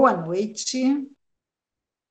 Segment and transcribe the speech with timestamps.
[0.00, 1.10] Boa noite.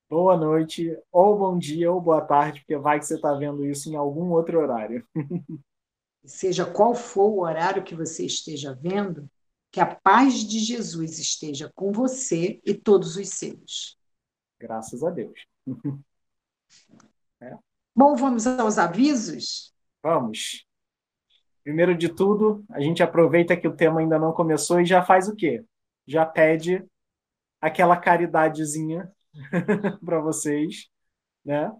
[0.09, 3.89] Boa noite, ou bom dia, ou boa tarde, porque vai que você está vendo isso
[3.89, 5.07] em algum outro horário.
[6.25, 9.31] Seja qual for o horário que você esteja vendo,
[9.71, 13.97] que a paz de Jesus esteja com você e todos os seus.
[14.59, 15.47] Graças a Deus.
[17.39, 17.55] É.
[17.95, 19.73] Bom, vamos aos avisos?
[20.03, 20.67] Vamos.
[21.63, 25.29] Primeiro de tudo, a gente aproveita que o tema ainda não começou e já faz
[25.29, 25.63] o quê?
[26.05, 26.85] Já pede
[27.61, 29.11] aquela caridadezinha
[30.03, 30.87] para vocês,
[31.43, 31.71] né?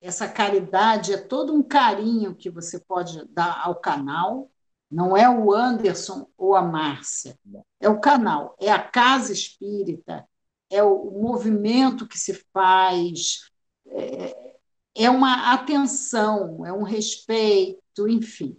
[0.00, 4.50] Essa caridade é todo um carinho que você pode dar ao canal.
[4.90, 7.36] Não é o Anderson ou a Márcia,
[7.80, 10.24] é o canal, é a casa espírita,
[10.70, 13.50] é o movimento que se faz,
[13.88, 14.56] é,
[14.94, 18.56] é uma atenção, é um respeito, enfim.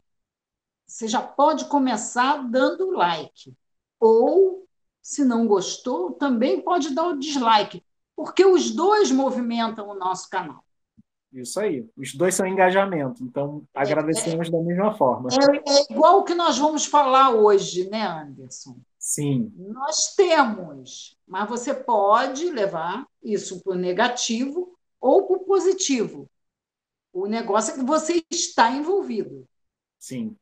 [0.85, 3.55] Você já pode começar dando like,
[3.99, 4.66] ou
[5.07, 7.81] se não gostou, também pode dar o dislike,
[8.13, 10.61] porque os dois movimentam o nosso canal.
[11.31, 11.89] Isso aí.
[11.95, 15.29] Os dois são engajamento, então agradecemos é, da mesma forma.
[15.31, 18.77] É, é igual o que nós vamos falar hoje, né, Anderson?
[18.99, 19.49] Sim.
[19.55, 26.29] Nós temos, mas você pode levar isso para o negativo ou para o positivo.
[27.13, 29.47] O negócio é que você está envolvido.
[29.97, 30.35] Sim.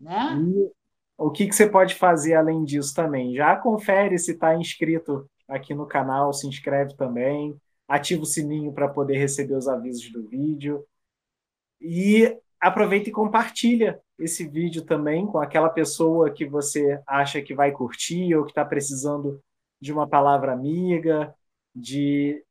[0.00, 0.36] Né?
[0.36, 0.81] E
[1.22, 3.34] o que, que você pode fazer além disso também?
[3.34, 7.56] Já confere se está inscrito aqui no canal, se inscreve também,
[7.86, 10.84] ativa o sininho para poder receber os avisos do vídeo.
[11.80, 17.70] E aproveita e compartilha esse vídeo também com aquela pessoa que você acha que vai
[17.70, 19.40] curtir ou que está precisando
[19.80, 21.32] de uma palavra amiga,
[21.74, 22.42] de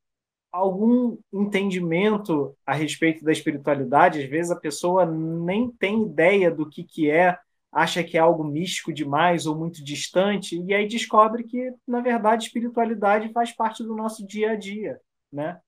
[0.52, 4.22] algum entendimento a respeito da espiritualidade.
[4.24, 7.38] Às vezes a pessoa nem tem ideia do que, que é
[7.72, 12.46] acha que é algo místico demais ou muito distante, e aí descobre que, na verdade,
[12.46, 15.00] espiritualidade faz parte do nosso dia a dia,
[15.32, 15.62] né?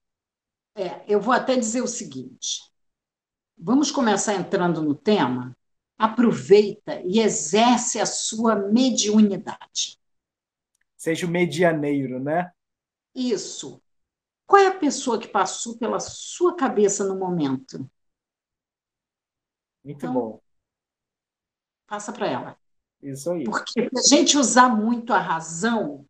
[0.75, 2.61] É, eu vou até dizer o seguinte:
[3.57, 5.55] vamos começar entrando no tema.
[5.95, 9.99] Aproveita e exerce a sua mediunidade.
[10.97, 12.51] Seja o medianeiro, né?
[13.13, 13.81] Isso.
[14.45, 17.89] Qual é a pessoa que passou pela sua cabeça no momento?
[19.83, 20.42] Muito então, bom
[21.93, 22.59] passa para ela.
[23.03, 23.43] Isso aí.
[23.43, 26.09] Porque se a gente usar muito a razão,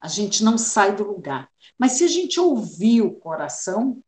[0.00, 1.52] a gente não sai do lugar.
[1.76, 4.02] Mas se a gente ouvir o coração,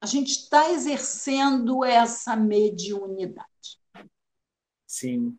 [0.00, 3.78] a gente está exercendo essa mediunidade.
[4.86, 5.38] Sim.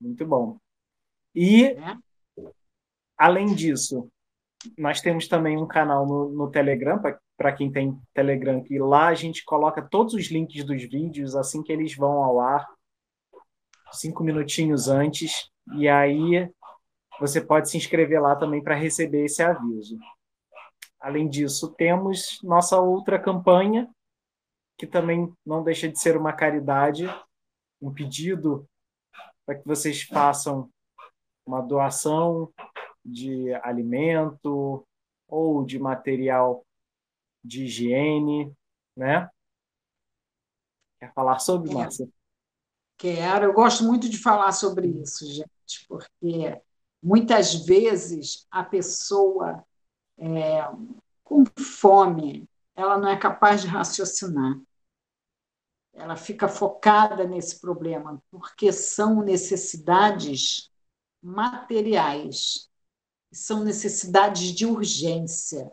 [0.00, 0.58] Muito bom.
[1.34, 1.98] E, é?
[3.18, 4.10] além disso,
[4.78, 6.98] nós temos também um canal no, no Telegram,
[7.36, 11.62] para quem tem Telegram, que lá a gente coloca todos os links dos vídeos assim
[11.62, 12.66] que eles vão ao ar,
[13.92, 16.50] cinco minutinhos antes, e aí
[17.18, 19.98] você pode se inscrever lá também para receber esse aviso.
[21.00, 23.88] Além disso, temos nossa outra campanha,
[24.78, 27.06] que também não deixa de ser uma caridade,
[27.80, 28.66] um pedido
[29.46, 30.68] para que vocês façam
[31.46, 32.50] uma doação
[33.04, 34.84] de alimento
[35.28, 36.63] ou de material
[37.44, 38.52] de higiene,
[38.96, 39.28] né?
[40.98, 41.74] Quer falar sobre, é.
[41.74, 42.08] Márcia?
[42.96, 46.60] Quero, eu gosto muito de falar sobre isso, gente, porque
[47.02, 49.64] muitas vezes a pessoa
[50.16, 50.62] é,
[51.22, 54.58] com fome, ela não é capaz de raciocinar.
[55.92, 60.70] Ela fica focada nesse problema, porque são necessidades
[61.22, 62.68] materiais,
[63.32, 65.70] são necessidades de urgência.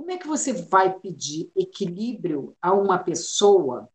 [0.00, 3.86] Como é que você vai pedir equilíbrio a uma pessoa,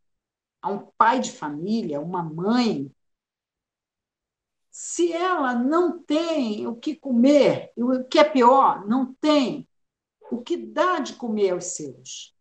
[0.62, 2.92] a um pai de família, uma mãe,
[4.70, 9.68] se ela não tem o que comer, e o que é pior, não tem
[10.30, 12.36] o que dá de comer aos seus?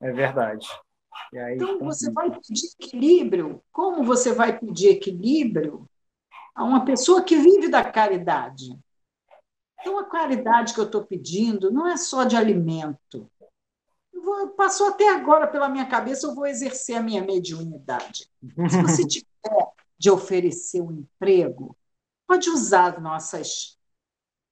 [0.00, 0.68] É verdade.
[1.34, 3.60] Aí, então, você vai pedir equilíbrio.
[3.72, 5.84] Como você vai pedir equilíbrio
[6.54, 8.78] a uma pessoa que vive da caridade?
[9.88, 13.26] Então, a caridade que eu estou pedindo não é só de alimento.
[14.12, 18.30] Vou, passou até agora pela minha cabeça, eu vou exercer a minha mediunidade.
[18.68, 21.74] Se você tiver de oferecer um emprego,
[22.26, 23.78] pode usar nossas.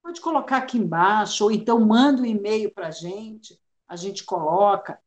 [0.02, 4.98] Pode colocar aqui embaixo, ou então manda um e-mail para a gente, a gente coloca.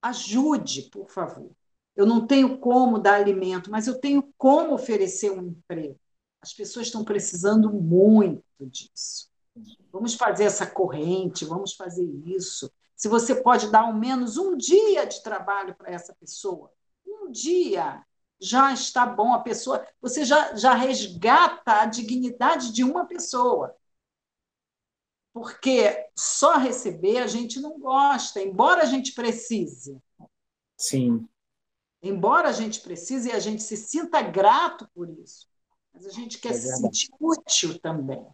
[0.00, 1.50] Ajude, por favor.
[1.94, 6.00] Eu não tenho como dar alimento, mas eu tenho como oferecer um emprego.
[6.42, 9.30] As pessoas estão precisando muito disso.
[9.92, 12.70] Vamos fazer essa corrente, vamos fazer isso.
[12.96, 16.72] Se você pode dar ao menos um dia de trabalho para essa pessoa,
[17.06, 18.04] um dia,
[18.40, 19.32] já está bom.
[19.32, 23.76] A pessoa, você já, já resgata a dignidade de uma pessoa.
[25.32, 29.96] Porque só receber a gente não gosta, embora a gente precise.
[30.76, 31.26] Sim.
[32.02, 35.51] Embora a gente precise e a gente se sinta grato por isso.
[35.92, 38.26] Mas a gente quer é se sentir útil também.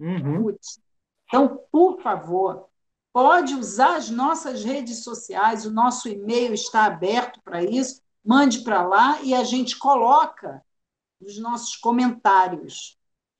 [0.00, 0.46] Uhum.
[0.46, 0.82] Útil.
[1.26, 2.68] Então, por favor,
[3.12, 8.86] pode usar as nossas redes sociais, o nosso e-mail está aberto para isso, mande para
[8.86, 10.64] lá e a gente coloca
[11.20, 12.98] nos nossos comentários.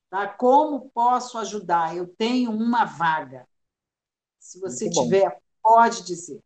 [0.09, 0.27] Tá?
[0.27, 1.95] Como posso ajudar?
[1.97, 3.47] Eu tenho uma vaga.
[4.39, 5.37] Se você Muito tiver, bom.
[5.61, 6.39] pode dizer.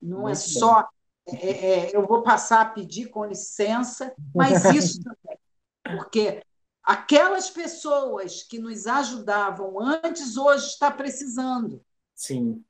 [0.00, 0.88] Não é Muito é só.
[1.26, 5.38] É, é, eu vou passar a pedir com licença, mas isso também.
[5.82, 6.42] Porque
[6.84, 11.82] aquelas pessoas que nos ajudavam antes, hoje está precisando.
[12.14, 12.62] Sim,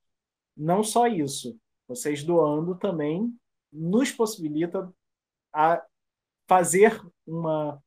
[0.57, 1.57] não só isso,
[1.87, 3.33] vocês doando também
[3.71, 4.93] nos possibilita
[5.53, 5.81] a
[6.49, 7.81] fazer uma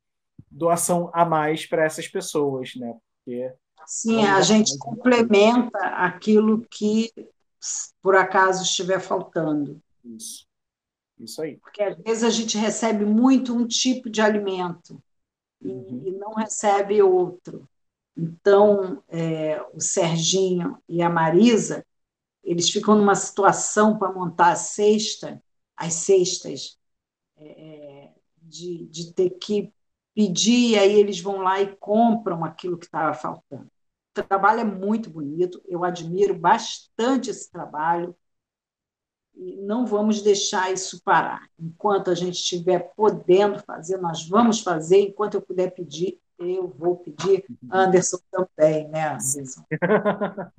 [0.51, 2.97] doação a mais para essas pessoas, né?
[3.23, 3.53] Porque
[3.85, 7.13] Sim, a gente complementa aquilo que
[8.01, 9.83] por acaso estiver faltando.
[10.03, 10.47] Isso.
[11.19, 11.59] Isso aí.
[11.59, 14.99] Porque às vezes a gente recebe muito um tipo de alimento
[15.61, 16.03] uhum.
[16.07, 17.69] e recebe outro.
[18.17, 21.85] Então, é, o Serginho e a Marisa,
[22.43, 25.43] eles ficam numa situação para montar a cesta,
[25.77, 26.79] as cestas,
[27.37, 28.11] é,
[28.41, 29.73] de, de ter que
[30.15, 33.71] pedir, e aí eles vão lá e compram aquilo que estava faltando.
[34.17, 38.17] O trabalho é muito bonito, eu admiro bastante esse trabalho
[39.35, 41.47] e não vamos deixar isso parar.
[41.59, 45.01] Enquanto a gente estiver podendo fazer, nós vamos fazer.
[45.01, 47.45] Enquanto eu puder pedir, eu vou pedir.
[47.71, 49.65] Anderson também, né, Anderson?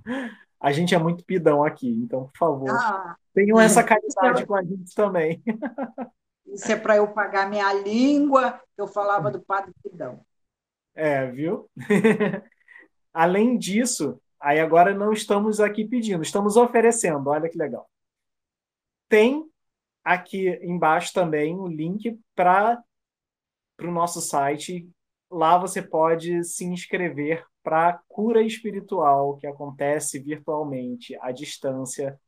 [0.60, 4.64] a gente é muito pidão aqui, então, por favor, ah, tenham essa caridade com a
[4.64, 5.44] gente também.
[6.48, 10.26] Isso é para eu pagar minha língua, eu falava do Padre Pidão.
[10.96, 11.70] É, viu?
[13.14, 17.88] Além disso, aí agora não estamos aqui pedindo, estamos oferecendo, olha que legal.
[19.10, 19.46] Tem
[20.04, 22.82] aqui embaixo também o link para
[23.82, 24.90] o nosso site.
[25.30, 32.20] Lá você pode se inscrever para a cura espiritual que acontece virtualmente, à distância,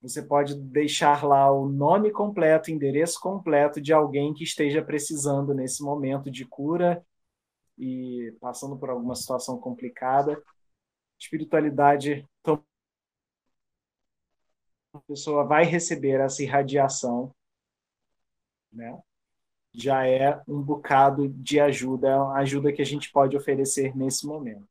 [0.00, 5.82] você pode deixar lá o nome completo, endereço completo de alguém que esteja precisando nesse
[5.82, 7.04] momento de cura
[7.76, 10.40] e passando por alguma situação complicada.
[11.18, 12.26] Espiritualidade
[14.92, 17.34] a pessoa vai receber essa irradiação,
[18.72, 18.98] né?
[19.72, 24.26] Já é um bocado de ajuda, é uma ajuda que a gente pode oferecer nesse
[24.26, 24.66] momento.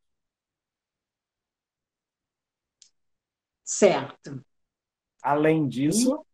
[3.63, 4.44] Certo.
[5.22, 6.25] Além disso,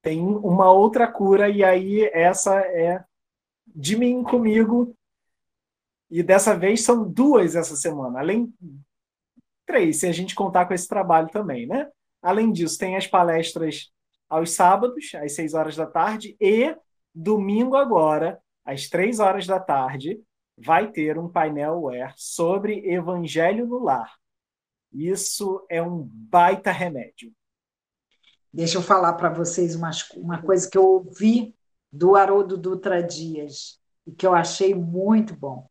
[0.00, 3.04] tem uma outra cura, e aí essa é
[3.66, 4.96] de mim comigo.
[6.10, 8.52] E dessa vez são duas essa semana, além
[9.66, 11.90] três, se a gente contar com esse trabalho também, né?
[12.22, 13.92] Além disso, tem as palestras
[14.28, 16.74] aos sábados, às 6 horas da tarde, e
[17.14, 20.20] domingo agora, às 3 horas da tarde,
[20.56, 24.12] vai ter um painel web sobre Evangelho no Lar.
[24.92, 27.32] Isso é um baita remédio.
[28.52, 31.54] Deixa eu falar para vocês uma, uma coisa que eu ouvi
[31.92, 35.68] do Haroldo Dutra Dias e que eu achei muito bom.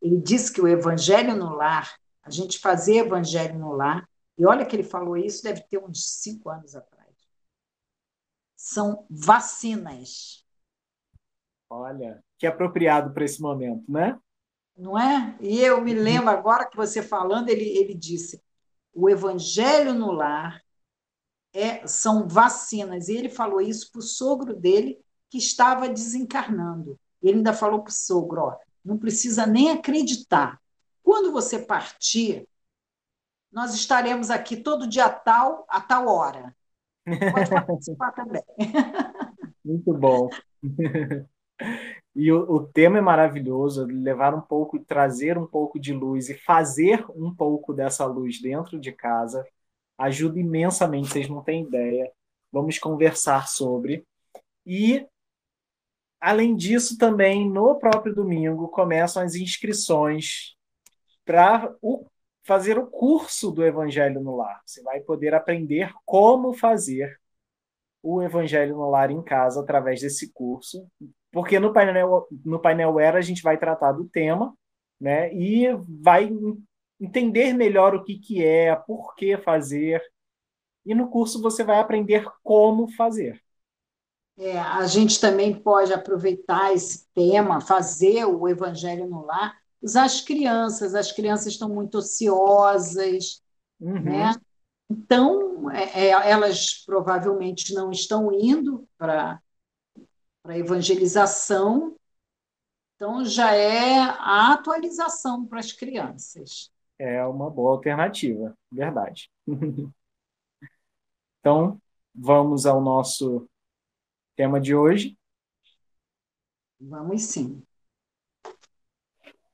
[0.00, 4.64] Ele disse que o Evangelho no Lar, a gente fazer Evangelho no Lar, e olha
[4.64, 7.14] que ele falou isso, deve ter uns cinco anos atrás,
[8.56, 10.46] são vacinas.
[11.70, 14.18] Olha, que apropriado para esse momento, né?
[14.76, 15.36] Não é?
[15.40, 18.42] E eu me lembro agora que você falando, ele, ele disse:
[18.92, 20.60] o Evangelho no Lar
[21.52, 23.08] é, são vacinas.
[23.08, 24.98] E ele falou isso para o sogro dele,
[25.28, 26.98] que estava desencarnando.
[27.22, 30.60] Ele ainda falou para o sogro: ó, não precisa nem acreditar.
[31.02, 32.48] Quando você partir,
[33.52, 36.54] nós estaremos aqui todo dia tal, a tal hora.
[37.04, 38.42] Pode participar também.
[39.64, 40.28] Muito bom.
[42.14, 46.34] E o, o, tema é maravilhoso, levar um pouco, trazer um pouco de luz e
[46.34, 49.44] fazer um pouco dessa luz dentro de casa
[49.96, 52.10] ajuda imensamente, vocês não têm ideia.
[52.50, 54.04] Vamos conversar sobre.
[54.66, 55.06] E,
[56.20, 60.56] além disso, também no próprio domingo começam as inscrições
[61.24, 61.72] para
[62.42, 64.60] fazer o curso do Evangelho no Lar.
[64.64, 67.20] Você vai poder aprender como fazer
[68.02, 70.88] o Evangelho no Lar em casa através desse curso,
[71.32, 74.54] porque no painel no painel era a gente vai tratar do tema,
[75.00, 75.32] né?
[75.34, 75.66] E
[76.02, 76.30] vai
[77.00, 80.02] entender melhor o que que é, por que fazer.
[80.84, 83.40] E no curso você vai aprender como fazer.
[84.38, 90.20] É, a gente também pode aproveitar esse tema, fazer o Evangelho no Lar, usar as
[90.22, 90.94] crianças.
[90.94, 93.42] As crianças estão muito ociosas,
[93.78, 94.00] uhum.
[94.00, 94.34] né?
[94.90, 99.40] Então, é, é, elas provavelmente não estão indo para
[100.44, 101.96] a evangelização,
[102.96, 106.70] então já é a atualização para as crianças.
[106.98, 109.30] É uma boa alternativa, verdade.
[111.40, 111.80] então,
[112.14, 113.48] vamos ao nosso
[114.36, 115.16] tema de hoje.
[116.78, 117.62] Vamos sim.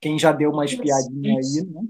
[0.00, 1.82] Quem já deu uma espiadinha aí, né?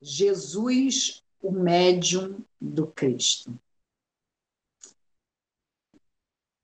[0.00, 3.58] Jesus, o médium do Cristo.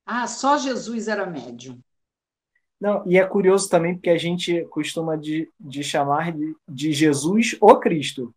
[0.05, 1.81] Ah, só Jesus era médium.
[2.79, 7.55] Não, e é curioso também porque a gente costuma de, de chamar de, de Jesus
[7.61, 8.33] o Cristo,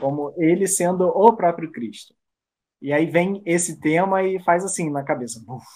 [0.00, 2.14] como ele sendo o próprio Cristo.
[2.82, 5.42] E aí vem esse tema e faz assim na cabeça.
[5.48, 5.66] Uf,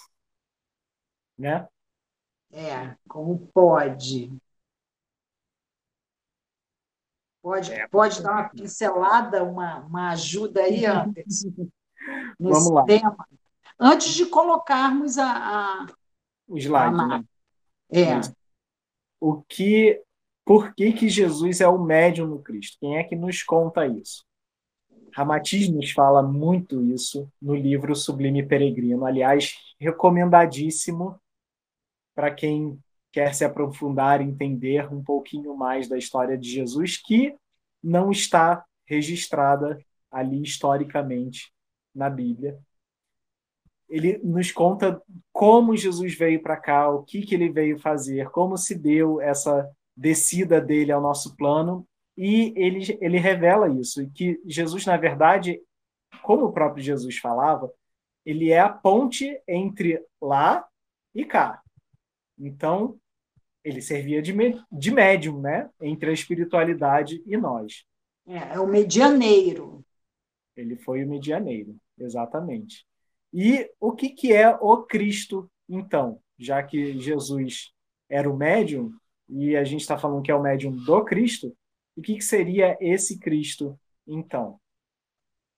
[1.38, 1.68] né?
[2.52, 4.30] É, como pode.
[7.42, 11.52] Pode, é, pode dar uma pincelada, uma, uma ajuda aí, Anderson,
[12.40, 12.86] Vamos lá.
[12.86, 13.16] tema.
[13.78, 15.86] Antes de colocarmos a, a
[16.48, 17.00] o slide.
[17.00, 17.06] A...
[17.06, 17.24] Né?
[17.90, 18.20] É.
[19.20, 20.02] O que,
[20.44, 22.78] por que, que Jesus é o médium no Cristo?
[22.80, 24.24] Quem é que nos conta isso?
[25.14, 29.06] Ramatiz nos fala muito isso no livro Sublime Peregrino.
[29.06, 31.18] Aliás, recomendadíssimo
[32.14, 32.78] para quem
[33.10, 37.34] quer se aprofundar, entender um pouquinho mais da história de Jesus, que
[37.82, 41.50] não está registrada ali historicamente
[41.94, 42.58] na Bíblia.
[43.88, 45.00] Ele nos conta
[45.32, 49.68] como Jesus veio para cá, o que, que ele veio fazer, como se deu essa
[49.96, 55.60] descida dele ao nosso plano, e ele, ele revela isso, e que Jesus, na verdade,
[56.22, 57.70] como o próprio Jesus falava,
[58.24, 60.66] ele é a ponte entre lá
[61.14, 61.62] e cá.
[62.38, 62.98] Então,
[63.62, 64.34] ele servia de,
[64.70, 65.70] de médium, né?
[65.80, 67.84] Entre a espiritualidade e nós.
[68.26, 69.84] É, é o medianeiro.
[70.56, 72.86] Ele foi o medianeiro, exatamente.
[73.38, 76.18] E o que, que é o Cristo, então?
[76.38, 77.70] Já que Jesus
[78.08, 78.90] era o médium,
[79.28, 81.54] e a gente está falando que é o médium do Cristo,
[81.94, 84.58] o que, que seria esse Cristo, então?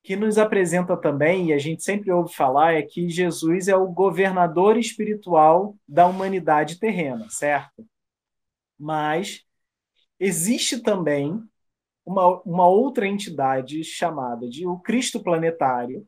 [0.02, 3.92] que nos apresenta também, e a gente sempre ouve falar, é que Jesus é o
[3.92, 7.87] governador espiritual da humanidade terrena, certo?
[8.78, 9.44] Mas
[10.18, 11.40] existe também
[12.06, 16.06] uma, uma outra entidade chamada de o Cristo planetário,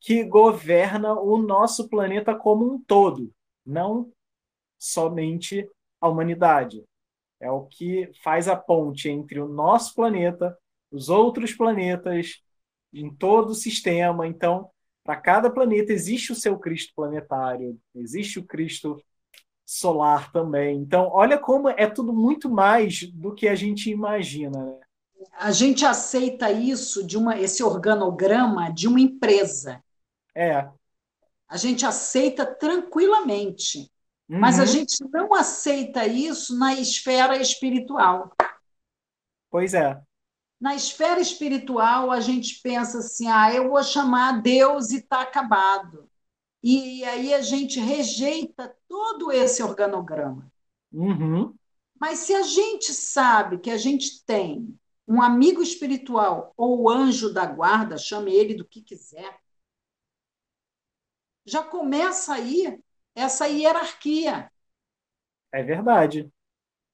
[0.00, 3.30] que governa o nosso planeta como um todo,
[3.64, 4.10] não
[4.78, 5.68] somente
[6.00, 6.82] a humanidade.
[7.38, 10.56] É o que faz a ponte entre o nosso planeta,
[10.90, 12.42] os outros planetas,
[12.92, 14.26] em todo o sistema.
[14.26, 14.70] Então,
[15.04, 19.02] para cada planeta existe o seu Cristo planetário, existe o Cristo
[19.64, 20.78] solar também.
[20.78, 24.64] Então, olha como é tudo muito mais do que a gente imagina.
[24.64, 24.80] Né?
[25.38, 29.82] A gente aceita isso de uma esse organograma de uma empresa.
[30.40, 30.70] É.
[31.46, 33.92] A gente aceita tranquilamente.
[34.26, 34.38] Uhum.
[34.38, 34.68] Mas a uhum.
[34.68, 38.34] gente não aceita isso na esfera espiritual.
[39.50, 40.00] Pois é.
[40.58, 46.08] Na esfera espiritual, a gente pensa assim: ah, eu vou chamar Deus e está acabado.
[46.62, 50.50] E aí a gente rejeita todo esse organograma.
[50.92, 51.54] Uhum.
[51.98, 54.74] Mas se a gente sabe que a gente tem
[55.06, 59.38] um amigo espiritual ou anjo da guarda, chame ele do que quiser,
[61.50, 62.80] já começa aí
[63.14, 64.50] essa hierarquia.
[65.52, 66.30] É verdade.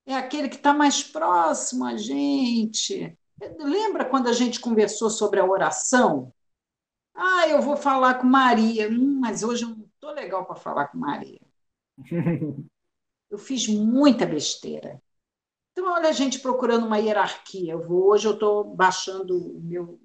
[0.07, 3.17] É aquele que está mais próximo a gente.
[3.59, 6.33] Lembra quando a gente conversou sobre a oração?
[7.15, 8.89] Ah, eu vou falar com Maria.
[8.89, 11.41] Hum, mas hoje eu não estou legal para falar com Maria.
[13.31, 15.03] eu fiz muita besteira.
[15.73, 17.73] Então, olha a gente procurando uma hierarquia.
[17.73, 20.01] Eu vou, hoje eu estou baixando o meu.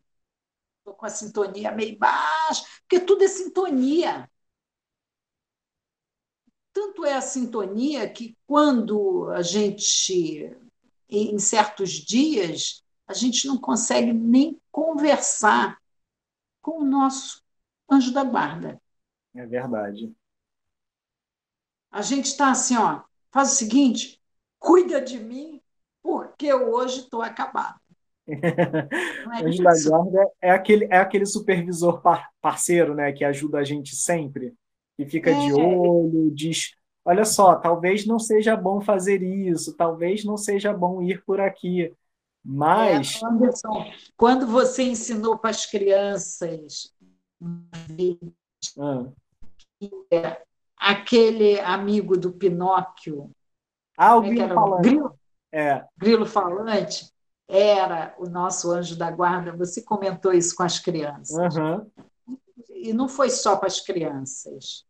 [0.79, 4.29] Estou com a sintonia meio baixa, porque tudo é sintonia.
[6.73, 10.55] Tanto é a sintonia que, quando a gente,
[11.09, 15.77] em certos dias, a gente não consegue nem conversar
[16.61, 17.43] com o nosso
[17.89, 18.81] anjo da guarda.
[19.35, 20.13] É verdade.
[21.91, 23.01] A gente está assim, ó,
[23.31, 24.21] faz o seguinte,
[24.57, 25.61] cuida de mim,
[26.01, 27.79] porque eu hoje estou acabado.
[29.33, 33.63] É anjo da guarda é aquele, é aquele supervisor par, parceiro, né, que ajuda a
[33.63, 34.53] gente sempre
[35.03, 35.39] que fica é.
[35.39, 41.01] de olho, diz: olha só, talvez não seja bom fazer isso, talvez não seja bom
[41.01, 41.93] ir por aqui.
[42.43, 43.21] Mas.
[43.21, 43.85] É, Anderson,
[44.17, 46.93] quando você ensinou para as crianças
[48.79, 49.05] ah.
[50.77, 53.31] aquele amigo do Pinóquio.
[53.97, 54.89] Ah, o é grilo falante.
[54.89, 55.19] Grilo,
[55.51, 55.85] é.
[55.97, 57.11] grilo falante
[57.47, 59.51] era o nosso anjo da guarda.
[59.57, 61.55] Você comentou isso com as crianças.
[61.55, 61.91] Uhum.
[62.69, 64.85] E não foi só para as crianças.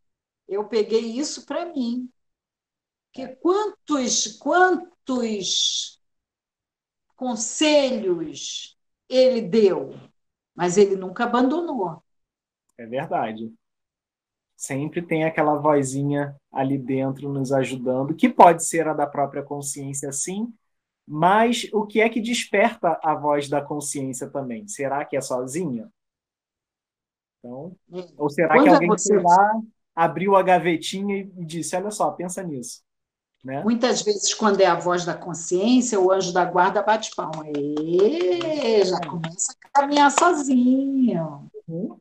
[0.48, 2.10] Eu peguei isso para mim.
[3.12, 6.00] Que quantos, quantos
[7.14, 8.76] conselhos
[9.08, 9.94] ele deu,
[10.54, 12.02] mas ele nunca abandonou.
[12.78, 13.52] É verdade.
[14.56, 20.10] Sempre tem aquela vozinha ali dentro nos ajudando, que pode ser a da própria consciência,
[20.12, 20.52] sim,
[21.06, 24.66] mas o que é que desperta a voz da consciência também?
[24.68, 25.90] Será que é sozinha?
[27.38, 28.08] Então, é.
[28.16, 29.62] ou será Quando que alguém é lá
[29.94, 32.82] abriu a gavetinha e disse: Olha só, pensa nisso.
[33.44, 33.62] Né?
[33.64, 37.44] Muitas vezes, quando é a voz da consciência, o anjo da guarda bate palma.
[37.48, 41.50] E já começa a caminhar sozinho.
[41.66, 41.98] Uhum.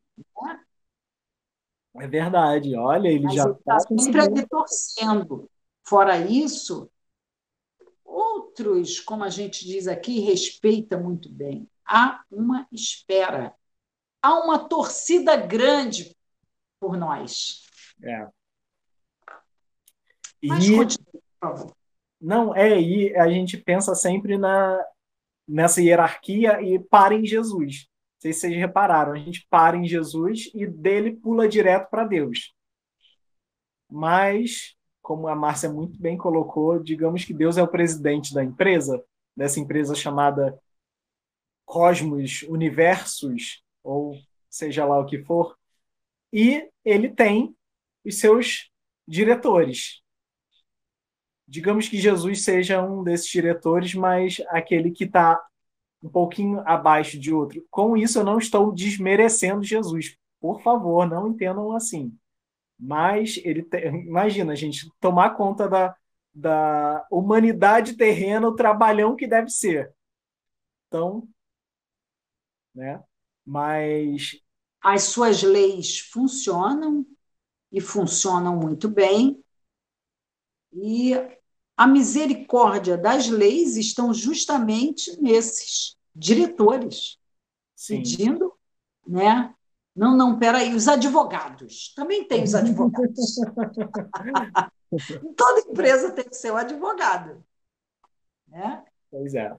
[1.96, 5.50] É verdade, olha, ele Mas já está sempre ali torcendo.
[5.84, 6.90] Fora isso,
[8.06, 11.68] outros, como a gente diz aqui, respeita muito bem.
[11.86, 13.54] Há uma espera,
[14.22, 16.16] há uma torcida grande
[16.80, 17.66] por nós.
[18.04, 18.28] É.
[20.44, 21.76] Mas e, continue, por favor.
[22.20, 24.80] Não, é, e a gente pensa sempre na,
[25.48, 27.88] nessa hierarquia e para em Jesus.
[27.88, 32.06] Não sei se vocês repararam, a gente para em Jesus e dele pula direto para
[32.06, 32.54] Deus.
[33.90, 39.04] Mas, como a Márcia muito bem colocou, digamos que Deus é o presidente da empresa,
[39.36, 40.58] dessa empresa chamada
[41.66, 44.16] Cosmos, Universos, ou
[44.50, 45.58] seja lá o que for,
[46.32, 47.56] e ele tem
[48.06, 48.70] os seus
[49.08, 50.02] diretores.
[51.48, 55.42] Digamos que Jesus seja um desses diretores, mas aquele que está
[56.02, 57.66] um pouquinho abaixo de outro.
[57.70, 60.18] Com isso, eu não estou desmerecendo Jesus.
[60.40, 62.18] Por favor, não entendam assim.
[62.80, 63.78] Mas ele te...
[63.86, 65.96] imagina, gente, tomar conta da,
[66.34, 69.94] da humanidade terrena, o trabalhão que deve ser.
[70.88, 71.28] Então,
[72.74, 73.04] né?
[73.46, 74.40] Mas
[74.82, 77.06] as suas leis funcionam
[77.72, 79.42] e funcionam muito bem.
[80.74, 81.14] E
[81.78, 87.18] a misericórdia das leis estão justamente nesses diretores,
[87.76, 87.98] Sim.
[87.98, 88.54] pedindo,
[89.08, 89.54] né?
[89.96, 91.94] Não, não, peraí, os advogados.
[91.96, 93.36] Também tem os advogados.
[95.36, 97.44] Toda empresa tem o seu advogado.
[98.48, 98.84] Né?
[99.10, 99.54] Pois é.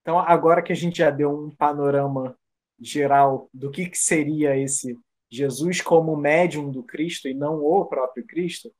[0.00, 2.36] Então, agora que a gente já deu um panorama
[2.80, 4.98] geral do que, que seria esse
[5.32, 8.74] Jesus como médium do Cristo e não o próprio Cristo,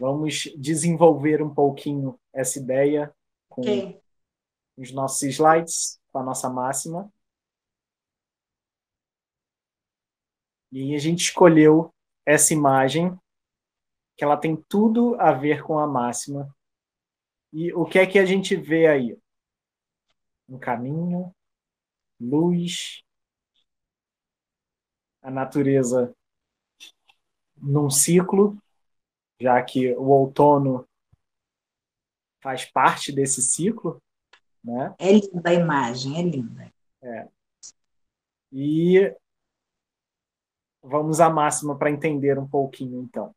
[0.00, 3.14] vamos desenvolver um pouquinho essa ideia
[3.48, 4.00] com okay.
[4.76, 7.12] os nossos slides, com a nossa máxima.
[10.70, 11.92] E a gente escolheu
[12.24, 13.14] essa imagem,
[14.16, 16.54] que ela tem tudo a ver com a máxima.
[17.52, 19.22] E o que é que a gente vê aí?
[20.52, 21.34] um caminho,
[22.20, 23.02] luz,
[25.22, 26.14] a natureza
[27.56, 28.58] num ciclo,
[29.40, 30.86] já que o outono
[32.40, 34.02] faz parte desse ciclo,
[34.62, 34.94] né?
[34.98, 36.72] É linda a imagem, é linda.
[37.00, 37.28] É.
[38.50, 39.16] E
[40.82, 43.34] vamos à máxima para entender um pouquinho, então.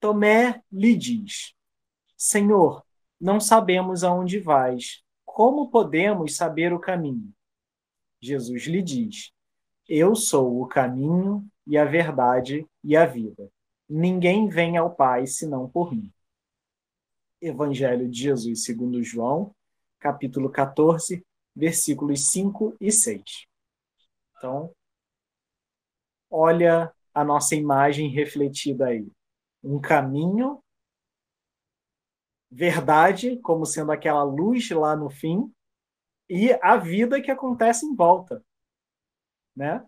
[0.00, 1.54] Tomé lhe diz:
[2.16, 2.84] Senhor,
[3.20, 5.04] não sabemos aonde vais.
[5.32, 7.32] Como podemos saber o caminho?
[8.20, 9.32] Jesus lhe diz:
[9.88, 13.48] Eu sou o caminho e a verdade e a vida.
[13.88, 16.12] Ninguém vem ao Pai senão por mim.
[17.40, 19.54] Evangelho de Jesus segundo João,
[20.00, 23.46] capítulo 14, versículos 5 e 6.
[24.36, 24.74] Então,
[26.28, 29.08] olha a nossa imagem refletida aí.
[29.62, 30.60] Um caminho,
[32.50, 35.52] verdade, como sendo aquela luz lá no fim,
[36.28, 38.44] e a vida que acontece em volta,
[39.54, 39.84] né?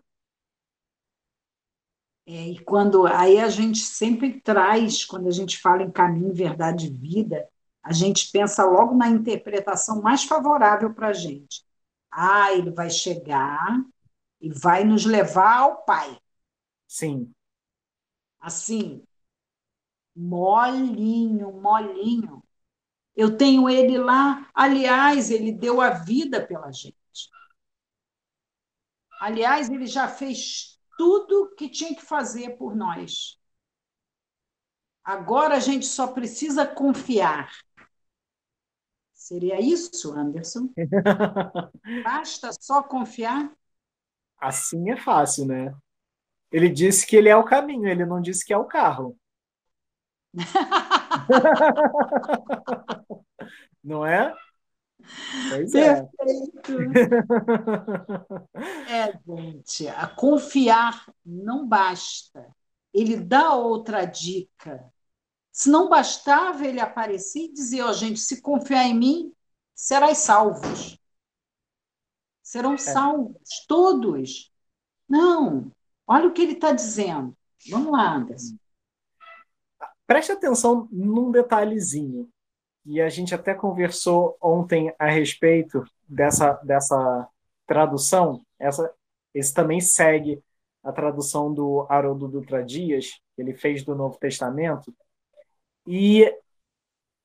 [2.25, 6.87] É, e quando aí a gente sempre traz, quando a gente fala em caminho, verdade
[6.87, 7.47] e vida,
[7.83, 11.65] a gente pensa logo na interpretação mais favorável para a gente.
[12.09, 13.77] Ah, ele vai chegar
[14.41, 16.17] e vai nos levar ao Pai.
[16.87, 17.33] Sim.
[18.39, 19.03] Assim,
[20.15, 22.42] molinho, molinho.
[23.15, 24.49] Eu tenho ele lá.
[24.53, 26.95] Aliás, ele deu a vida pela gente.
[29.19, 33.39] Aliás, ele já fez tudo que tinha que fazer por nós.
[35.03, 37.51] Agora a gente só precisa confiar.
[39.13, 40.69] Seria isso, Anderson?
[42.03, 43.51] Basta só confiar?
[44.37, 45.73] Assim é fácil, né?
[46.51, 49.17] Ele disse que ele é o caminho, ele não disse que é o carro.
[53.83, 54.33] não é?
[55.49, 56.03] Pois é.
[56.03, 56.73] Perfeito.
[58.89, 62.47] É, gente, a confiar não basta.
[62.93, 64.91] Ele dá outra dica.
[65.51, 69.33] Se não bastava ele aparecer e dizer, ó, oh, gente, se confiar em mim,
[69.75, 70.97] serás salvos.
[72.41, 72.77] Serão é.
[72.77, 74.51] salvos, todos.
[75.07, 75.71] Não,
[76.07, 77.35] olha o que ele está dizendo.
[77.69, 78.57] Vamos lá, Anderson.
[80.05, 82.29] Preste atenção num detalhezinho,
[82.85, 87.27] e a gente até conversou ontem a respeito dessa, dessa
[87.65, 88.41] tradução.
[88.59, 88.93] Essa,
[89.33, 90.43] esse também segue
[90.83, 94.93] a tradução do Haroldo Dutra Dias, que ele fez do Novo Testamento,
[95.87, 96.33] e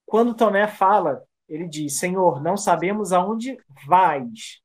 [0.06, 4.60] quando Tomé fala, ele diz: Senhor, não sabemos aonde vais.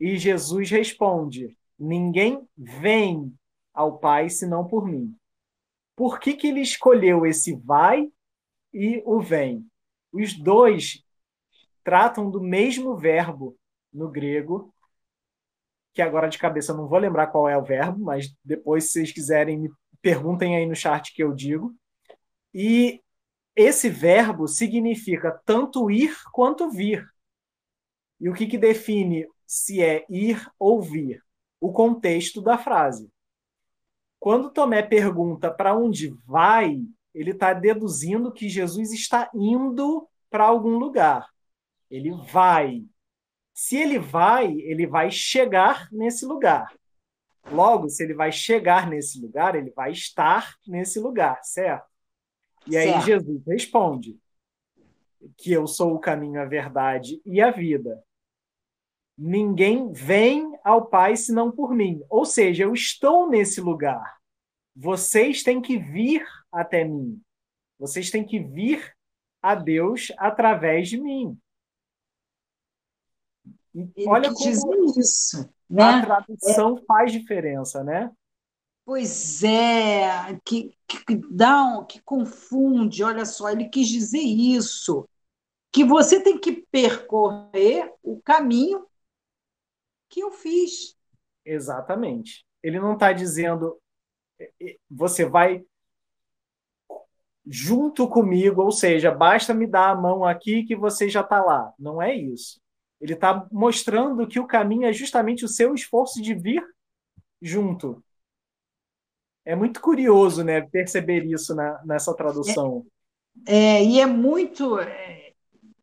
[0.00, 3.32] E Jesus responde: Ninguém vem
[3.72, 5.14] ao Pai senão por mim.
[5.98, 8.08] Por que, que ele escolheu esse vai
[8.72, 9.68] e o vem?
[10.12, 11.02] Os dois
[11.82, 13.58] tratam do mesmo verbo
[13.92, 14.72] no grego,
[15.92, 18.92] que agora de cabeça eu não vou lembrar qual é o verbo, mas depois, se
[18.92, 21.74] vocês quiserem, me perguntem aí no chat que eu digo.
[22.54, 23.02] E
[23.56, 27.04] esse verbo significa tanto ir quanto vir.
[28.20, 31.20] E o que, que define se é ir ou vir?
[31.60, 33.10] O contexto da frase.
[34.18, 36.80] Quando Tomé pergunta para onde vai,
[37.14, 41.28] ele está deduzindo que Jesus está indo para algum lugar.
[41.90, 42.84] Ele vai.
[43.54, 46.72] Se ele vai, ele vai chegar nesse lugar.
[47.50, 51.86] Logo, se ele vai chegar nesse lugar, ele vai estar nesse lugar, certo?
[52.66, 53.06] E aí certo.
[53.06, 54.18] Jesus responde
[55.36, 58.02] que eu sou o caminho, a verdade e a vida.
[59.16, 62.02] Ninguém vem ao Pai senão por mim.
[62.10, 64.18] Ou seja, eu estou nesse lugar.
[64.76, 67.20] Vocês têm que vir até mim.
[67.78, 68.94] Vocês têm que vir
[69.40, 71.38] a Deus através de mim.
[73.74, 75.82] Ele Olha como isso, né?
[75.82, 76.82] a tradução é.
[76.84, 78.10] faz diferença, né?
[78.84, 83.04] Pois é, que, que dá um, que confunde.
[83.04, 85.08] Olha só, ele quis dizer isso,
[85.72, 88.86] que você tem que percorrer o caminho
[90.08, 90.96] que eu fiz.
[91.44, 92.44] Exatamente.
[92.62, 93.78] Ele não está dizendo
[94.90, 95.64] você vai
[97.46, 101.72] junto comigo, ou seja, basta me dar a mão aqui que você já está lá.
[101.78, 102.60] Não é isso.
[103.00, 106.62] Ele está mostrando que o caminho é justamente o seu esforço de vir
[107.40, 108.02] junto.
[109.44, 112.86] É muito curioso, né, perceber isso na, nessa tradução.
[113.46, 114.78] É, é, e é muito.
[114.78, 115.27] É,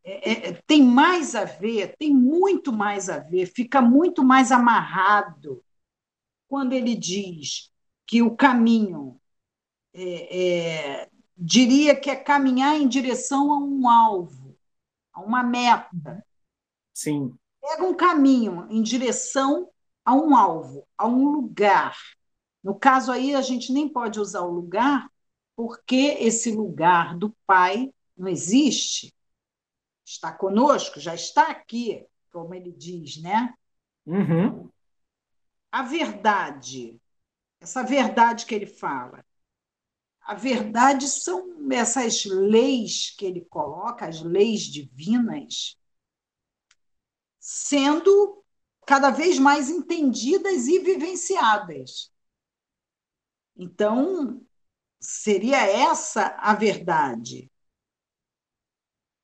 [0.05, 5.63] é, é, tem mais a ver, tem muito mais a ver, fica muito mais amarrado
[6.47, 7.71] quando ele diz
[8.05, 9.19] que o caminho
[9.95, 14.55] é, diria que é caminhar em direção a um alvo,
[15.11, 16.23] a uma meta.
[16.93, 17.33] Sim.
[17.59, 19.69] Pega um caminho em direção
[20.03, 21.97] a um alvo, a um lugar.
[22.63, 25.09] No caso aí, a gente nem pode usar o lugar,
[25.55, 29.14] porque esse lugar do Pai não existe.
[30.05, 33.53] Está conosco, já está aqui, como ele diz, né?
[34.05, 34.69] Uhum.
[35.71, 37.01] A verdade,
[37.59, 39.25] essa verdade que ele fala,
[40.21, 45.77] a verdade são essas leis que ele coloca, as leis divinas,
[47.39, 48.43] sendo
[48.85, 52.11] cada vez mais entendidas e vivenciadas.
[53.55, 54.41] Então,
[54.99, 57.51] seria essa a verdade.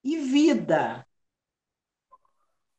[0.03, 1.07] E vida.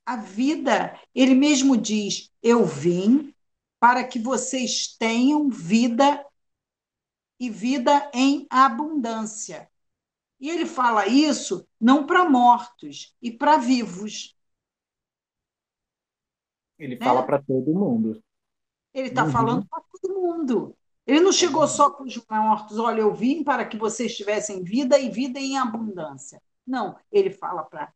[0.05, 3.35] A vida, ele mesmo diz: Eu vim
[3.79, 6.25] para que vocês tenham vida
[7.39, 9.69] e vida em abundância.
[10.41, 14.37] E ele fala isso não para mortos e para vivos.
[16.79, 17.05] Ele né?
[17.05, 18.23] fala para todo mundo.
[18.93, 19.31] Ele está uhum.
[19.31, 20.77] falando para todo mundo.
[21.07, 24.99] Ele não chegou só para os mortos, olha, eu vim para que vocês tivessem vida
[24.99, 26.41] e vida em abundância.
[26.67, 27.93] Não, ele fala para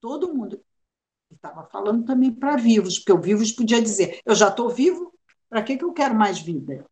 [0.00, 0.54] todo mundo.
[0.54, 5.14] Ele estava falando também para vivos, porque o vivos podia dizer: eu já estou vivo,
[5.48, 6.86] para que, que eu quero mais vida?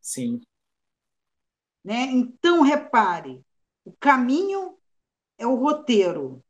[0.00, 0.40] Sim.
[1.84, 2.02] Né?
[2.10, 3.44] Então, repare,
[3.84, 4.76] o caminho
[5.38, 6.44] é o roteiro,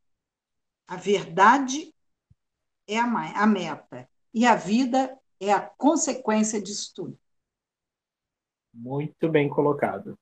[0.86, 1.94] a verdade
[2.86, 7.18] é a, a meta, e a vida é a consequência disso tudo.
[8.72, 10.18] Muito bem colocado.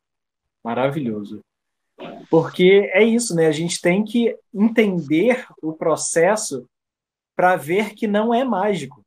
[0.62, 1.45] Maravilhoso.
[2.30, 3.46] Porque é isso, né?
[3.46, 6.68] A gente tem que entender o processo
[7.35, 9.04] para ver que não é mágico.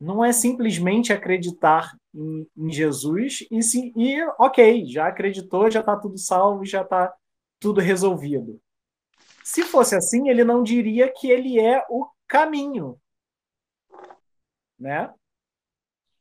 [0.00, 5.96] Não é simplesmente acreditar em, em Jesus e, sim, e, ok, já acreditou, já está
[5.96, 7.12] tudo salvo, já está
[7.60, 8.60] tudo resolvido.
[9.44, 12.98] Se fosse assim, ele não diria que ele é o caminho,
[14.78, 15.12] né?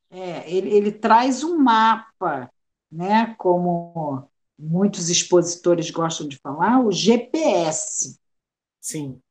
[0.09, 2.51] É, ele, ele traz um mapa,
[2.91, 3.33] né?
[3.37, 4.29] Como
[4.61, 8.19] muitos expositores gostam de falar, o GPS.
[8.79, 9.21] Sim.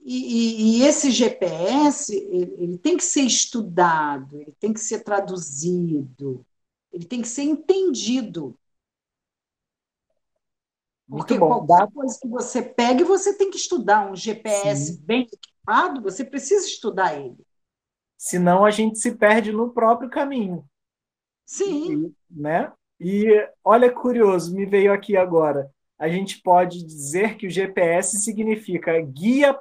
[0.00, 5.00] E, e, e, esse GPS ele, ele, tem que ser estudado, ele tem que ser
[5.00, 6.46] traduzido,
[6.90, 8.58] ele tem que ser entendido.
[11.06, 11.66] Muito Porque bom.
[11.66, 14.10] qualquer coisa que você pegue, você tem que estudar.
[14.10, 15.02] Um GPS Sim.
[15.02, 17.44] bem equipado, você precisa estudar ele.
[18.16, 20.66] Senão a gente se perde no próprio caminho.
[21.44, 22.06] Sim.
[22.06, 22.72] E, né?
[23.00, 25.70] E olha curioso, me veio aqui agora.
[25.98, 29.58] A gente pode dizer que o GPS significa guia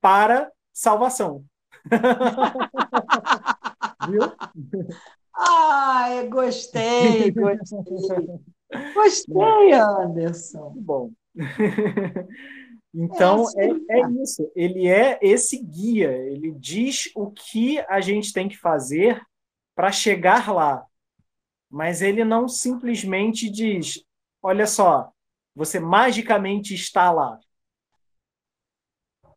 [0.00, 1.44] para salvação.
[4.08, 4.22] Viu?
[5.36, 8.26] Ai, gostei, gostei.
[8.94, 10.72] Gostei, Anderson.
[10.76, 11.10] Bom.
[12.96, 14.48] Então, é, é, é, isso.
[14.54, 16.12] Ele é esse guia.
[16.12, 19.20] Ele diz o que a gente tem que fazer
[19.74, 20.86] para chegar lá.
[21.74, 24.00] Mas ele não simplesmente diz:
[24.40, 25.12] olha só,
[25.56, 27.40] você magicamente está lá.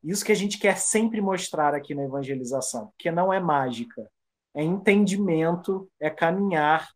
[0.04, 4.08] Isso que a gente quer sempre mostrar aqui na evangelização, que não é mágica,
[4.54, 6.88] é entendimento, é caminhar,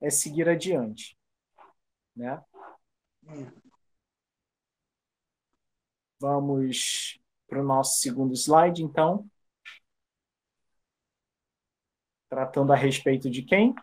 [0.00, 1.18] é seguir adiante,
[2.14, 2.40] né?
[6.20, 9.28] Vamos para o nosso segundo slide, então.
[12.28, 13.74] Tratando a respeito de quem?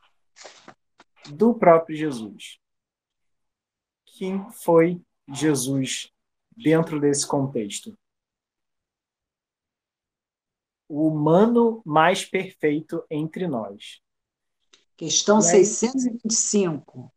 [1.30, 2.60] Do próprio Jesus.
[4.06, 6.12] Quem foi Jesus
[6.56, 7.96] dentro desse contexto?
[10.92, 14.02] o humano mais perfeito entre nós.
[14.98, 15.44] Questão aí...
[15.44, 17.10] 625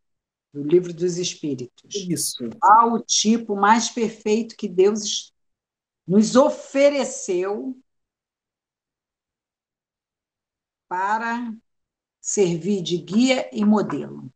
[0.53, 1.93] do Livro dos Espíritos.
[1.93, 2.49] Isso.
[2.57, 5.33] Qual o tipo mais perfeito que Deus
[6.07, 7.77] nos ofereceu
[10.87, 11.53] para
[12.25, 14.33] servir de guia e modelo?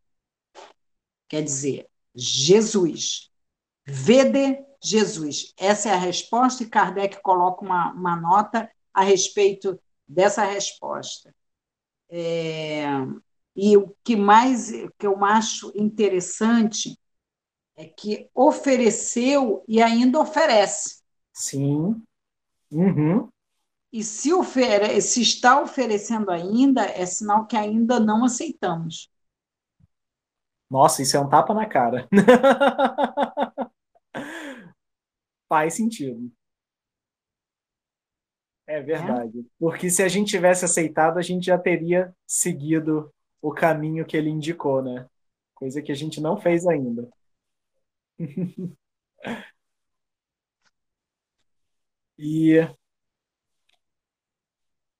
[1.27, 3.31] Quer dizer, Jesus.
[3.83, 5.55] Vede Jesus.
[5.57, 11.33] Essa é a resposta, e Kardec coloca uma, uma nota a respeito dessa resposta.
[12.11, 12.83] É,
[13.55, 16.95] e o que mais que eu acho interessante
[17.75, 21.01] é que ofereceu e ainda oferece.
[21.33, 22.03] Sim.
[22.71, 23.29] Uhum.
[23.91, 29.11] E se, ofere se está oferecendo ainda, é sinal que ainda não aceitamos.
[30.69, 32.07] Nossa, isso é um tapa na cara.
[35.49, 36.31] Faz sentido.
[38.67, 39.39] É verdade.
[39.39, 39.43] É?
[39.57, 44.29] Porque se a gente tivesse aceitado, a gente já teria seguido o caminho que ele
[44.29, 45.09] indicou, né?
[45.59, 47.09] coisa que a gente não fez ainda.
[52.17, 52.78] e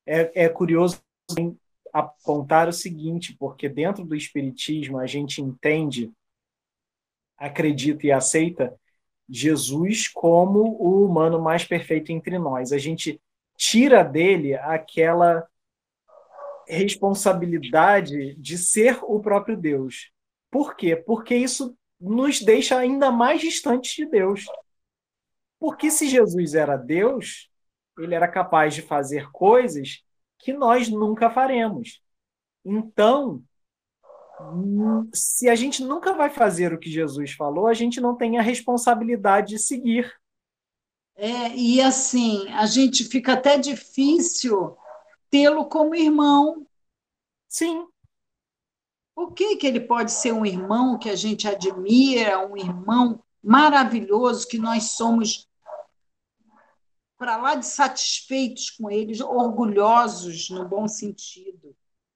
[0.09, 0.99] é, é curioso
[1.93, 6.11] apontar o seguinte, porque dentro do Espiritismo a gente entende,
[7.37, 8.75] acredita e aceita
[9.29, 12.71] Jesus como o humano mais perfeito entre nós.
[12.71, 13.21] A gente
[13.55, 15.47] tira dele aquela
[16.67, 20.11] responsabilidade de ser o próprio Deus.
[20.49, 20.95] Por quê?
[20.95, 24.45] Porque isso nos deixa ainda mais distantes de Deus.
[25.59, 27.48] Porque se Jesus era Deus,
[28.03, 30.03] ele era capaz de fazer coisas
[30.37, 32.01] que nós nunca faremos.
[32.63, 33.43] Então,
[35.13, 38.41] se a gente nunca vai fazer o que Jesus falou, a gente não tem a
[38.41, 40.13] responsabilidade de seguir.
[41.15, 44.77] É, e assim, a gente fica até difícil
[45.29, 46.65] tê-lo como irmão.
[47.47, 47.85] Sim.
[49.13, 54.47] Por que, que ele pode ser um irmão que a gente admira, um irmão maravilhoso,
[54.47, 55.48] que nós somos
[57.19, 61.75] para lá de satisfeitos com eles, orgulhosos no bom sentido.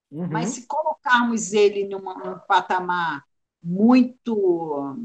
[0.10, 0.30] Uhum.
[0.30, 3.26] Mas se colocarmos ele numa, num patamar
[3.62, 4.96] muito.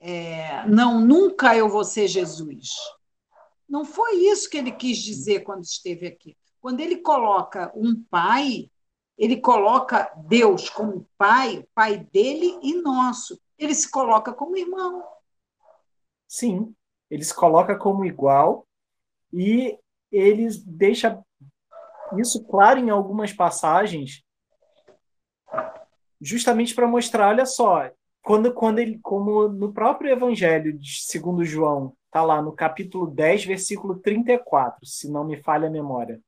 [0.00, 2.70] É, não, nunca eu vou ser Jesus.
[3.68, 6.36] Não foi isso que ele quis dizer quando esteve aqui.
[6.58, 8.70] Quando ele coloca um pai,
[9.18, 13.38] ele coloca Deus como pai, pai dele e nosso.
[13.58, 15.04] Ele se coloca como irmão.
[16.26, 16.74] Sim,
[17.12, 18.66] ele se coloca como igual
[19.30, 19.78] e
[20.10, 21.22] ele deixa
[22.18, 24.22] isso claro em algumas passagens,
[26.18, 27.90] justamente para mostrar, olha só,
[28.22, 33.44] quando, quando ele, como no próprio Evangelho de segundo João, está lá no capítulo 10,
[33.44, 36.18] versículo 34, se não me falha a memória,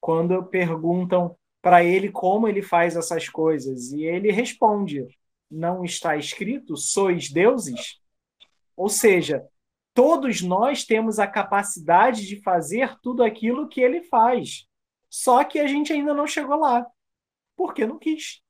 [0.00, 5.06] quando perguntam para ele como ele faz essas coisas, e ele responde:
[5.48, 8.00] não está escrito, sois deuses?
[8.76, 9.46] Ou seja,
[9.94, 14.66] todos nós temos a capacidade de fazer tudo aquilo que ele faz.
[15.08, 16.84] Só que a gente ainda não chegou lá,
[17.56, 18.42] porque não quis.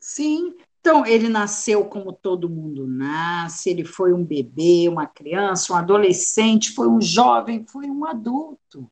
[0.00, 0.54] Sim.
[0.80, 6.72] Então, ele nasceu como todo mundo nasce, ele foi um bebê, uma criança, um adolescente,
[6.72, 8.90] foi um jovem, foi um adulto.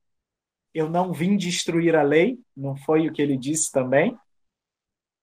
[0.72, 4.16] Eu não vim destruir a lei, não foi o que ele disse também?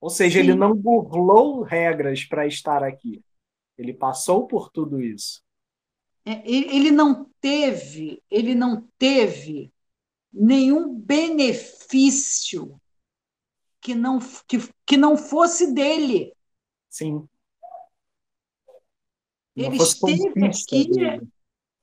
[0.02, 0.50] Ou seja, Sim.
[0.50, 3.24] ele não burlou regras para estar aqui.
[3.78, 5.42] Ele passou por tudo isso.
[6.28, 9.72] É, ele não teve, ele não teve
[10.30, 12.82] nenhum benefício
[13.80, 16.34] que não, que, que não fosse dele.
[16.90, 17.26] Sim.
[19.56, 20.90] Não ele esteve aqui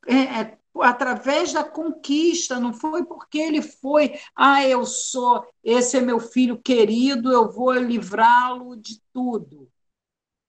[0.06, 6.02] é, é, através da conquista, não foi porque ele foi, ah, eu sou, esse é
[6.02, 9.72] meu filho querido, eu vou livrá-lo de tudo.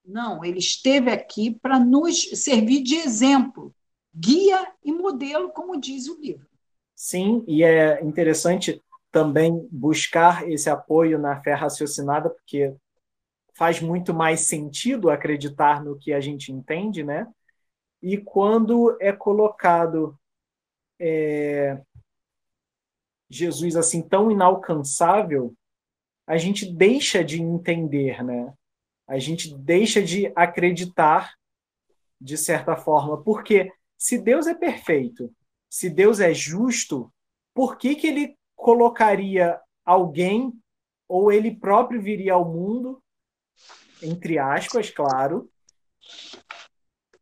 [0.04, 3.74] Não, ele esteve aqui para nos servir de exemplo
[4.16, 6.46] guia e modelo, como diz o livro.
[6.94, 12.74] Sim, e é interessante também buscar esse apoio na fé raciocinada, porque
[13.54, 17.26] faz muito mais sentido acreditar no que a gente entende, né?
[18.02, 20.18] E quando é colocado
[20.98, 21.80] é,
[23.28, 25.54] Jesus assim tão inalcançável,
[26.26, 28.52] a gente deixa de entender, né?
[29.06, 31.34] A gente deixa de acreditar
[32.20, 35.32] de certa forma, porque se Deus é perfeito,
[35.68, 37.12] se Deus é justo,
[37.54, 40.52] por que, que ele colocaria alguém,
[41.08, 43.02] ou ele próprio viria ao mundo,
[44.02, 45.50] entre aspas, claro,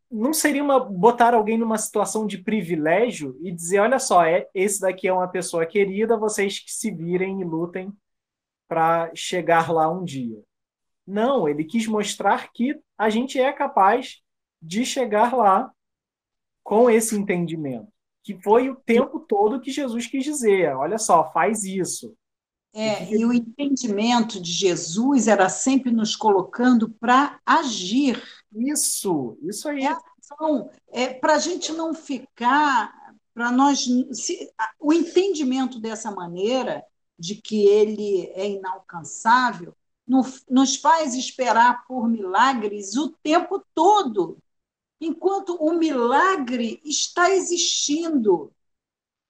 [0.09, 4.79] não seria uma botar alguém numa situação de privilégio e dizer, olha só, é, esse
[4.79, 7.91] daqui é uma pessoa querida, vocês que se virem e lutem
[8.67, 10.41] para chegar lá um dia.
[11.05, 14.21] Não, ele quis mostrar que a gente é capaz
[14.61, 15.71] de chegar lá
[16.65, 17.87] com esse entendimento,
[18.23, 22.17] que foi o tempo todo que Jesus quis dizer: olha só, faz isso.
[22.73, 28.21] É, e o entendimento de Jesus era sempre nos colocando para agir.
[28.53, 29.85] Isso, isso aí.
[29.85, 32.93] É, então, é, para a gente não ficar,
[33.33, 33.85] para nós.
[34.11, 36.83] Se, o entendimento dessa maneira,
[37.17, 39.73] de que ele é inalcançável,
[40.49, 44.37] nos faz esperar por milagres o tempo todo
[45.05, 48.51] enquanto o milagre está existindo.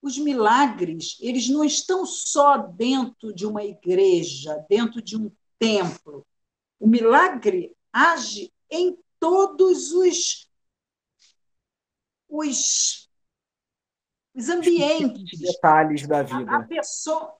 [0.01, 6.26] Os milagres, eles não estão só dentro de uma igreja, dentro de um templo.
[6.80, 10.45] O milagre age em todos os
[12.28, 13.09] os,
[14.34, 16.51] os ambientes, detalhes da vida.
[16.51, 17.34] A, a pessoa,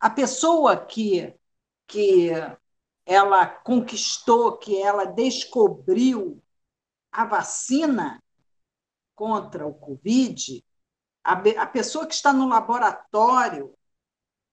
[0.00, 1.34] a pessoa que
[1.86, 2.30] que
[3.04, 6.41] ela conquistou, que ela descobriu
[7.12, 8.22] a vacina
[9.14, 10.64] contra o Covid,
[11.22, 13.74] a, a pessoa que está no laboratório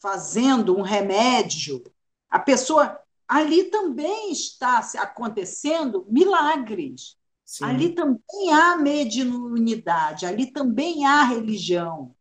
[0.01, 1.83] fazendo um remédio,
[2.29, 7.17] a pessoa ali também está acontecendo milagres.
[7.45, 7.65] Sim.
[7.65, 12.15] Ali também há mediunidade, ali também há religião.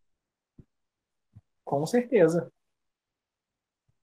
[1.64, 2.50] Com certeza.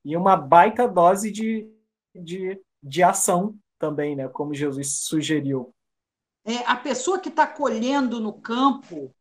[0.03, 1.67] E uma baita dose de,
[2.13, 4.27] de, de ação também, né?
[4.27, 5.74] Como Jesus sugeriu.
[6.45, 9.13] É, a pessoa que está colhendo no campo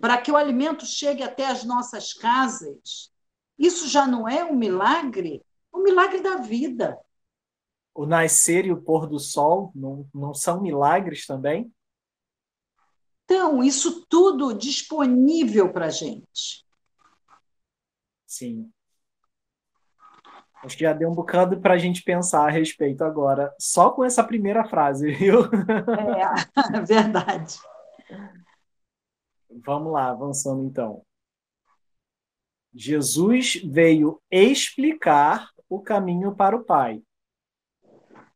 [0.00, 3.10] para que o alimento chegue até as nossas casas,
[3.58, 5.42] isso já não é um milagre?
[5.72, 6.98] O um milagre da vida.
[7.94, 11.72] O nascer e o pôr do sol não, não são milagres também?
[13.24, 16.64] Então, isso tudo disponível para a gente.
[18.26, 18.70] Sim.
[20.62, 24.04] Acho que já deu um bocado para a gente pensar a respeito agora, só com
[24.04, 25.42] essa primeira frase, viu?
[25.44, 27.58] É, verdade.
[29.64, 31.02] Vamos lá, avançando então.
[32.74, 37.02] Jesus veio explicar o caminho para o Pai.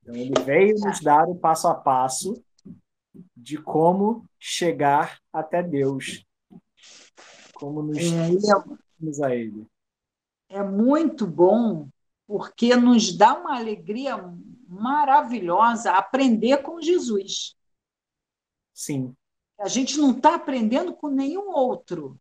[0.03, 2.43] Então, ele veio nos dar o passo a passo
[3.37, 6.25] de como chegar até Deus,
[7.55, 9.67] como nos é, a Ele.
[10.49, 11.89] É muito bom,
[12.33, 14.17] porque nos dá uma alegria
[14.67, 17.55] maravilhosa aprender com Jesus.
[18.73, 19.15] Sim.
[19.59, 22.19] A gente não está aprendendo com nenhum outro,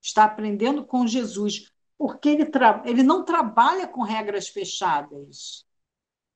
[0.00, 2.50] está aprendendo com Jesus, porque ele,
[2.86, 5.66] ele não trabalha com regras fechadas,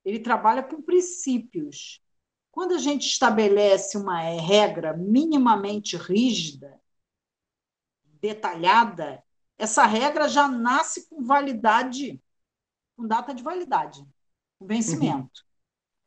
[0.05, 2.03] ele trabalha com princípios.
[2.53, 6.79] Quando a gente estabelece uma regra minimamente rígida,
[8.21, 9.25] detalhada,
[9.57, 12.21] essa regra já nasce com validade,
[12.97, 14.07] com data de validade,
[14.59, 15.21] com vencimento.
[15.21, 15.47] Uhum.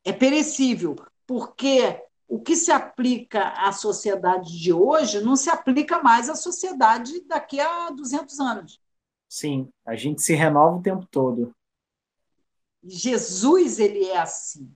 [0.06, 0.96] É perecível,
[1.28, 7.22] porque o que se aplica à sociedade de hoje não se aplica mais à sociedade
[7.26, 8.82] daqui a 200 anos.
[9.28, 11.56] Sim, a gente se renova o tempo todo.
[12.84, 14.74] Jesus ele é assim.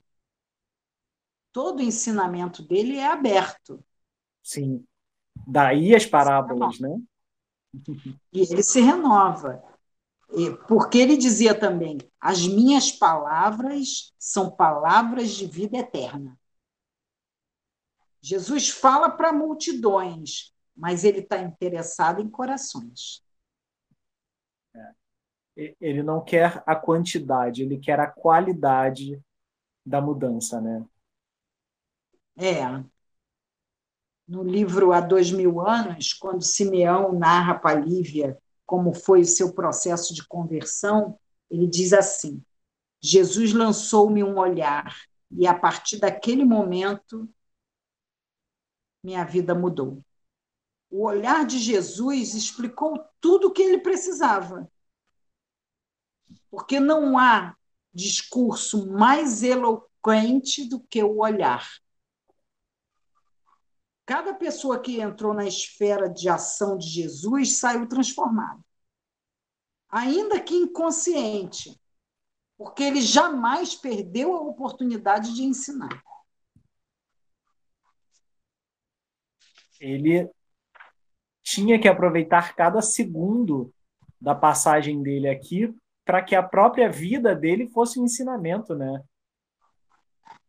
[1.52, 3.82] Todo o ensinamento dele é aberto.
[4.42, 4.84] Sim.
[5.46, 7.00] Daí as parábolas, né?
[8.32, 9.62] E ele se renova.
[10.66, 16.38] Porque ele dizia também: as minhas palavras são palavras de vida eterna.
[18.20, 23.22] Jesus fala para multidões, mas ele está interessado em corações.
[24.74, 25.74] É.
[25.80, 29.22] Ele não quer a quantidade, ele quer a qualidade
[29.84, 30.84] da mudança, né?
[32.36, 32.64] É.
[34.26, 39.52] No livro Há Dois Mil Anos, quando Simeão narra para Lívia como foi o seu
[39.52, 41.18] processo de conversão,
[41.50, 42.42] ele diz assim:
[43.00, 44.96] Jesus lançou-me um olhar,
[45.30, 47.28] e a partir daquele momento
[49.02, 50.02] minha vida mudou.
[50.90, 54.70] O olhar de Jesus explicou tudo o que ele precisava.
[56.50, 57.54] Porque não há
[57.92, 61.68] discurso mais eloquente do que o olhar.
[64.06, 68.60] Cada pessoa que entrou na esfera de ação de Jesus saiu transformada.
[69.88, 71.80] Ainda que inconsciente,
[72.56, 76.02] porque ele jamais perdeu a oportunidade de ensinar.
[79.84, 80.30] ele
[81.42, 83.72] tinha que aproveitar cada segundo
[84.20, 85.74] da passagem dele aqui
[86.04, 89.02] para que a própria vida dele fosse um ensinamento, né?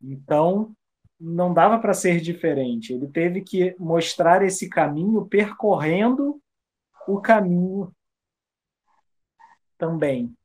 [0.02, 0.74] Então,
[1.20, 2.94] não dava para ser diferente.
[2.94, 6.42] Ele teve que mostrar esse caminho percorrendo
[7.08, 7.94] o caminho
[9.78, 10.36] também.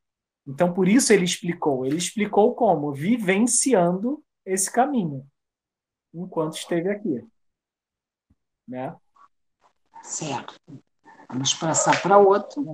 [0.47, 1.87] Então, por isso ele explicou.
[1.87, 2.93] Ele explicou como?
[2.93, 5.27] Vivenciando esse caminho
[6.13, 7.25] enquanto esteve aqui
[8.71, 8.97] né?
[10.03, 10.55] Certo.
[11.29, 12.65] Vamos passar para outro.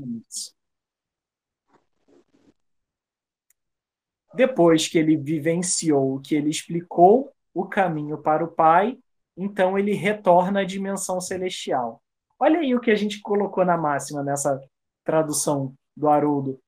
[4.34, 8.98] Depois que ele vivenciou, que ele explicou o caminho para o Pai,
[9.34, 12.02] então ele retorna à dimensão celestial.
[12.38, 14.60] Olha aí o que a gente colocou na máxima nessa
[15.02, 16.60] tradução do Haroldo.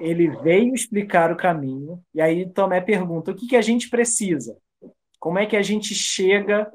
[0.00, 4.56] Ele veio explicar o caminho, e aí Tomé pergunta: o que, que a gente precisa?
[5.20, 6.68] Como é que a gente chega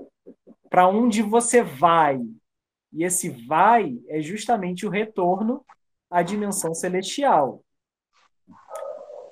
[0.70, 2.22] para onde você vai.
[2.94, 5.66] E esse vai é justamente o retorno
[6.10, 7.65] à dimensão celestial.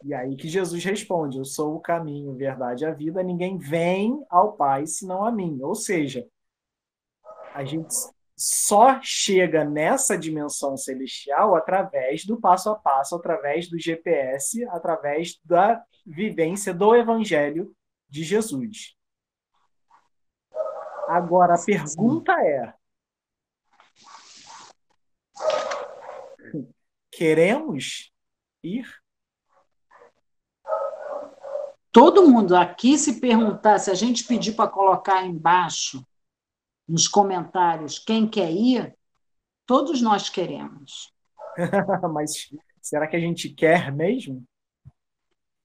[0.03, 4.23] E aí que Jesus responde: Eu sou o caminho, verdade e a vida, ninguém vem
[4.29, 5.59] ao Pai senão a mim.
[5.61, 6.27] Ou seja,
[7.53, 7.93] a gente
[8.35, 15.81] só chega nessa dimensão celestial através do passo a passo, através do GPS, através da
[16.05, 17.73] vivência do Evangelho
[18.09, 18.97] de Jesus.
[21.07, 22.73] Agora, a pergunta é:
[27.11, 28.11] queremos
[28.61, 29.02] ir?
[31.93, 36.03] Todo mundo aqui, se perguntar, se a gente pedir para colocar embaixo
[36.87, 38.97] nos comentários quem quer ir,
[39.65, 41.13] todos nós queremos.
[42.11, 42.49] Mas
[42.81, 44.43] será que a gente quer mesmo?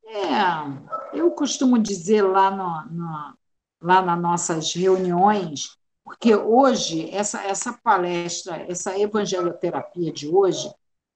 [0.05, 3.39] É, eu costumo dizer lá, no, no,
[3.81, 10.71] lá nas nossas reuniões, porque hoje, essa, essa palestra, essa evangeloterapia de hoje,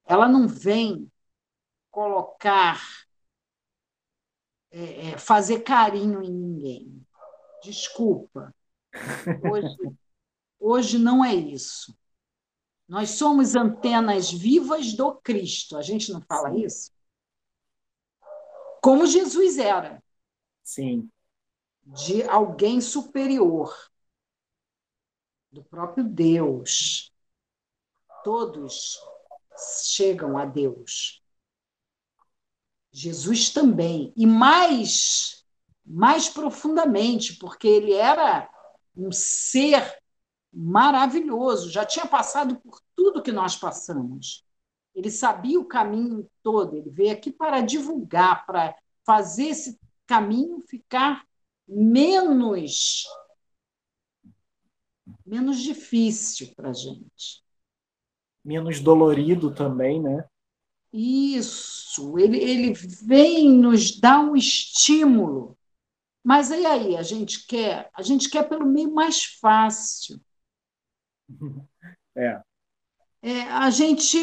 [0.07, 1.11] ela não vem
[1.91, 2.81] colocar,
[4.73, 7.07] é, é fazer carinho em ninguém.
[7.63, 8.53] Desculpa.
[9.51, 9.77] Hoje,
[10.59, 11.97] hoje não é isso.
[12.89, 15.77] Nós somos antenas vivas do Cristo.
[15.77, 16.65] A gente não fala Sim.
[16.65, 16.91] isso?
[18.83, 20.03] Como Jesus era.
[20.63, 21.09] Sim.
[21.85, 23.75] De alguém superior,
[25.51, 27.13] do próprio Deus.
[28.25, 28.99] Todos
[29.85, 31.22] chegam a Deus.
[32.93, 34.13] Jesus também.
[34.17, 35.45] E mais,
[35.85, 38.49] mais profundamente, porque ele era
[38.95, 39.99] um ser
[40.53, 44.45] maravilhoso, já tinha passado por tudo que nós passamos.
[44.95, 48.75] Ele sabia o caminho todo, ele veio aqui para divulgar, para
[49.05, 51.25] fazer esse caminho ficar
[51.67, 53.07] menos
[55.25, 57.43] menos difícil para a gente.
[58.45, 60.29] Menos dolorido também, né?
[60.93, 65.57] Isso, ele, ele vem nos dar um estímulo.
[66.23, 70.21] Mas e aí, a gente quer, a gente quer pelo meio mais fácil.
[72.15, 72.43] É.
[73.23, 73.43] é.
[73.45, 74.19] a gente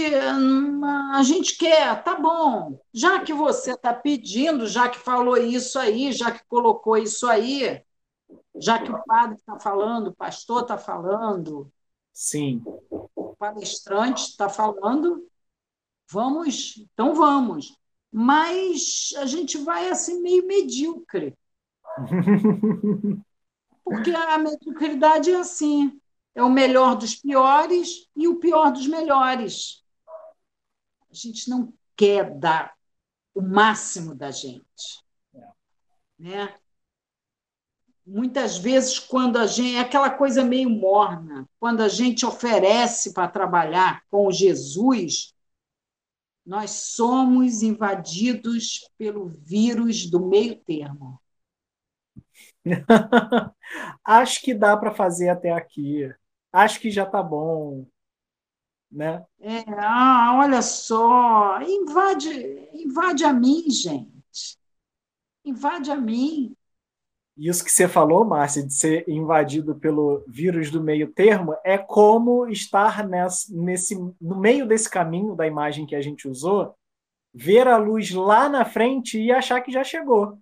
[1.16, 2.80] a gente quer, tá bom.
[2.94, 7.84] Já que você está pedindo, já que falou isso aí, já que colocou isso aí,
[8.56, 11.72] já que o padre está falando, o pastor está falando,
[12.14, 12.62] sim,
[13.16, 15.28] o palestrante está falando,
[16.10, 17.78] vamos, então vamos.
[18.12, 21.38] Mas a gente vai assim meio medíocre.
[23.84, 26.00] Porque a mediocridade é assim
[26.36, 29.84] é o melhor dos piores e o pior dos melhores.
[31.10, 32.74] A gente não quer dar
[33.34, 35.04] o máximo da gente.
[36.18, 36.54] Né?
[38.06, 39.76] Muitas vezes, quando a gente.
[39.76, 45.34] É aquela coisa meio morna, quando a gente oferece para trabalhar com Jesus,
[46.50, 51.22] nós somos invadidos pelo vírus do meio termo.
[54.04, 56.12] Acho que dá para fazer até aqui.
[56.52, 57.86] Acho que já está bom,
[58.92, 59.24] né?
[59.40, 62.32] É, ah, olha só, invade,
[62.74, 64.58] invade a mim, gente.
[65.46, 66.56] Invade a mim.
[67.40, 72.46] Isso que você falou, Márcia, de ser invadido pelo vírus do meio termo, é como
[72.50, 76.76] estar nesse, no meio desse caminho da imagem que a gente usou,
[77.34, 80.38] ver a luz lá na frente e achar que já chegou.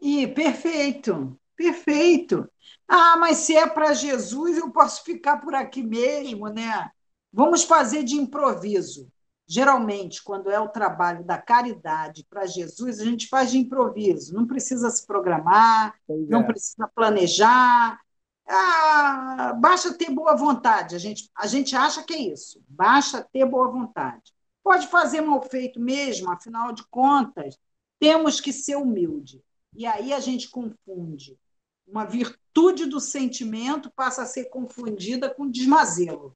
[0.00, 2.50] E perfeito, perfeito.
[2.88, 6.90] Ah, mas se é para Jesus, eu posso ficar por aqui mesmo, né?
[7.30, 9.12] Vamos fazer de improviso.
[9.52, 14.34] Geralmente, quando é o trabalho da caridade para Jesus, a gente faz de improviso.
[14.34, 16.44] Não precisa se programar, pois não é.
[16.44, 18.00] precisa planejar.
[18.48, 20.94] Ah, basta ter boa vontade.
[20.96, 22.62] A gente, a gente acha que é isso.
[22.66, 24.32] Basta ter boa vontade.
[24.64, 27.58] Pode fazer mal feito mesmo, afinal de contas,
[28.00, 29.44] temos que ser humilde.
[29.74, 31.38] E aí a gente confunde.
[31.86, 36.34] Uma virtude do sentimento passa a ser confundida com desmazelo.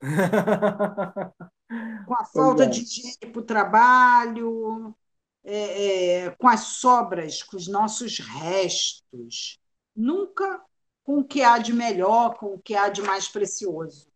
[2.06, 2.66] com a falta é.
[2.66, 4.94] de higiene para o trabalho,
[5.44, 5.86] é,
[6.24, 9.58] é, com as sobras, com os nossos restos.
[9.94, 10.62] Nunca
[11.04, 14.10] com o que há de melhor, com o que há de mais precioso.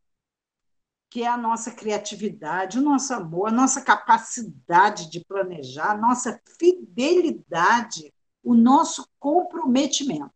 [1.11, 6.41] Que é a nossa criatividade, o nosso amor, a nossa capacidade de planejar, a nossa
[6.59, 8.13] fidelidade
[8.47, 10.33] o nosso comprometimento.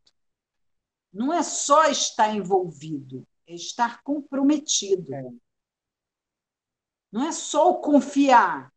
[1.12, 5.14] Não é só estar envolvido, é estar comprometido.
[5.14, 5.30] É.
[7.10, 8.72] Não é só o confiar,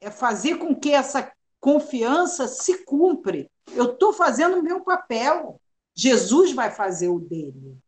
[0.00, 3.50] é fazer com que essa confiança se cumpre.
[3.74, 5.60] Eu estou fazendo o meu papel,
[5.94, 7.78] Jesus vai fazer o dele.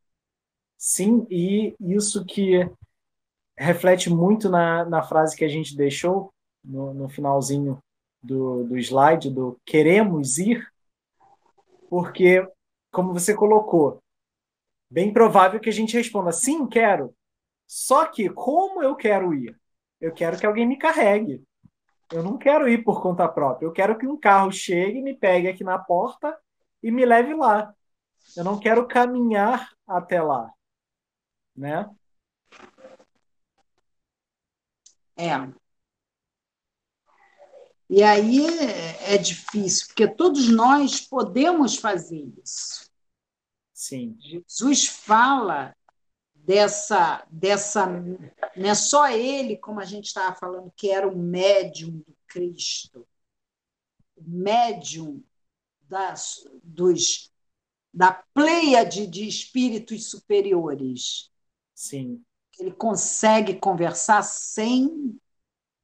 [0.76, 2.68] Sim, e isso que
[3.56, 6.32] reflete muito na, na frase que a gente deixou
[6.64, 7.82] no, no finalzinho
[8.22, 10.66] do, do slide do queremos ir,
[11.88, 12.46] porque,
[12.92, 14.00] como você colocou,
[14.90, 17.14] bem provável que a gente responda sim, quero.
[17.68, 19.54] Só que como eu quero ir?
[20.00, 21.44] Eu quero que alguém me carregue.
[22.10, 23.66] Eu não quero ir por conta própria.
[23.66, 26.36] Eu quero que um carro chegue, me pegue aqui na porta
[26.82, 27.74] e me leve lá.
[28.34, 30.50] Eu não quero caminhar até lá,
[31.54, 31.90] né?
[35.16, 35.34] É.
[37.90, 38.46] E aí
[39.06, 42.90] é difícil, porque todos nós podemos fazer isso.
[43.74, 44.16] Sim.
[44.20, 45.74] Jesus fala
[46.48, 47.86] dessa, dessa.
[48.56, 53.06] Não é só ele, como a gente estava falando, que era o médium do Cristo,
[54.16, 55.22] o médium
[55.82, 57.30] das, dos,
[57.92, 61.30] da pleiade de espíritos superiores.
[61.74, 62.24] Sim.
[62.58, 65.20] Ele consegue conversar sem,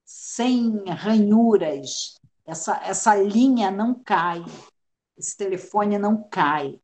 [0.02, 2.18] sem ranhuras.
[2.46, 4.42] Essa, essa linha não cai,
[5.16, 6.80] esse telefone não cai.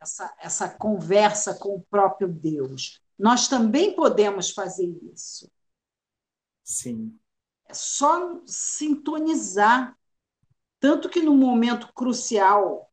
[0.00, 3.00] Essa, essa conversa com o próprio Deus.
[3.18, 5.50] Nós também podemos fazer isso.
[6.64, 7.18] Sim.
[7.68, 9.96] É só sintonizar.
[10.78, 12.90] Tanto que no momento crucial,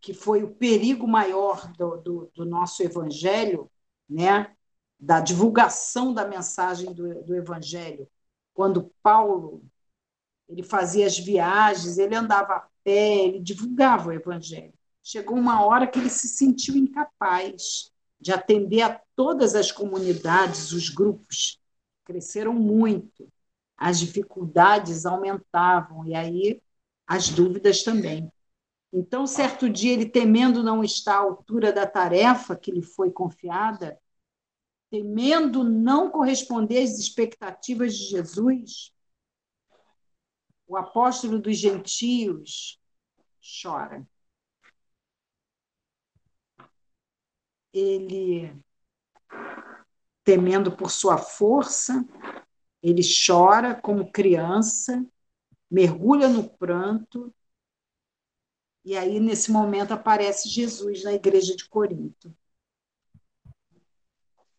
[0.00, 3.70] que foi o perigo maior do, do, do nosso evangelho,
[4.08, 4.54] né?
[5.00, 8.06] da divulgação da mensagem do, do evangelho,
[8.52, 9.64] quando Paulo
[10.48, 14.74] ele fazia as viagens, ele andava a pé, ele divulgava o evangelho.
[15.02, 17.90] Chegou uma hora que ele se sentiu incapaz
[18.20, 21.58] de atender a todas as comunidades, os grupos
[22.04, 23.30] cresceram muito
[23.80, 26.62] as dificuldades aumentavam, e aí
[27.06, 28.30] as dúvidas também.
[28.92, 33.98] Então, certo dia, ele temendo não estar à altura da tarefa que lhe foi confiada,
[34.90, 38.92] temendo não corresponder às expectativas de Jesus,
[40.66, 42.78] o apóstolo dos gentios
[43.62, 44.06] chora.
[47.72, 48.52] Ele,
[50.24, 52.04] temendo por sua força,
[52.82, 55.06] ele chora como criança,
[55.70, 57.32] mergulha no pranto,
[58.84, 62.34] e aí, nesse momento, aparece Jesus na igreja de Corinto.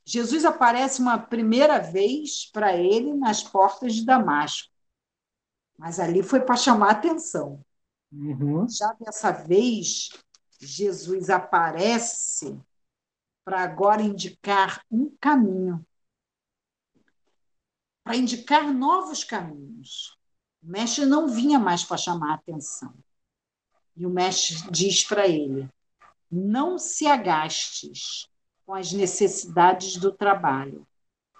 [0.05, 4.71] Jesus aparece uma primeira vez para ele nas portas de Damasco,
[5.77, 7.63] mas ali foi para chamar atenção.
[8.11, 8.67] Uhum.
[8.67, 10.09] Já dessa vez,
[10.59, 12.59] Jesus aparece
[13.43, 15.85] para agora indicar um caminho
[18.03, 20.17] para indicar novos caminhos.
[20.63, 22.93] O mestre não vinha mais para chamar a atenção.
[23.95, 25.69] E o mestre diz para ele:
[26.29, 28.27] não se agastes
[28.65, 30.87] com as necessidades do trabalho.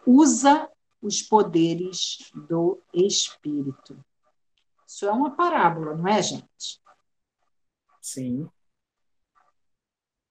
[0.06, 0.70] Usa
[1.02, 4.04] os poderes do espírito.
[4.86, 6.82] Isso é uma parábola, não é, gente?
[8.02, 8.50] Sim.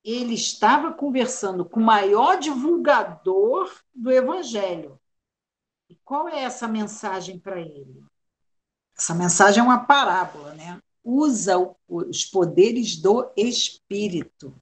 [0.03, 4.99] Ele estava conversando com o maior divulgador do evangelho,
[5.91, 8.05] e qual é essa mensagem para ele?
[8.97, 10.81] Essa mensagem é uma parábola, né?
[11.03, 11.57] Usa
[11.89, 14.55] os poderes do espírito.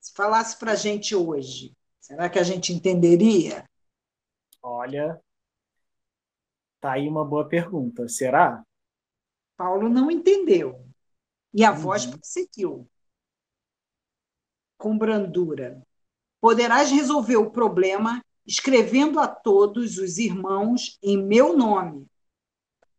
[0.00, 3.64] Se falasse para a gente hoje, será que a gente entenderia?
[4.60, 5.22] Olha,
[6.80, 8.08] tá aí uma boa pergunta.
[8.08, 8.64] Será?
[9.56, 10.84] Paulo não entendeu.
[11.54, 11.76] E a uhum.
[11.76, 12.88] voz prosseguiu
[14.80, 15.86] com brandura.
[16.40, 22.08] Poderás resolver o problema escrevendo a todos os irmãos em meu nome.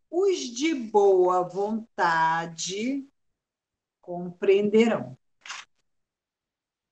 [0.09, 3.03] Os de boa vontade
[3.99, 5.17] compreenderão.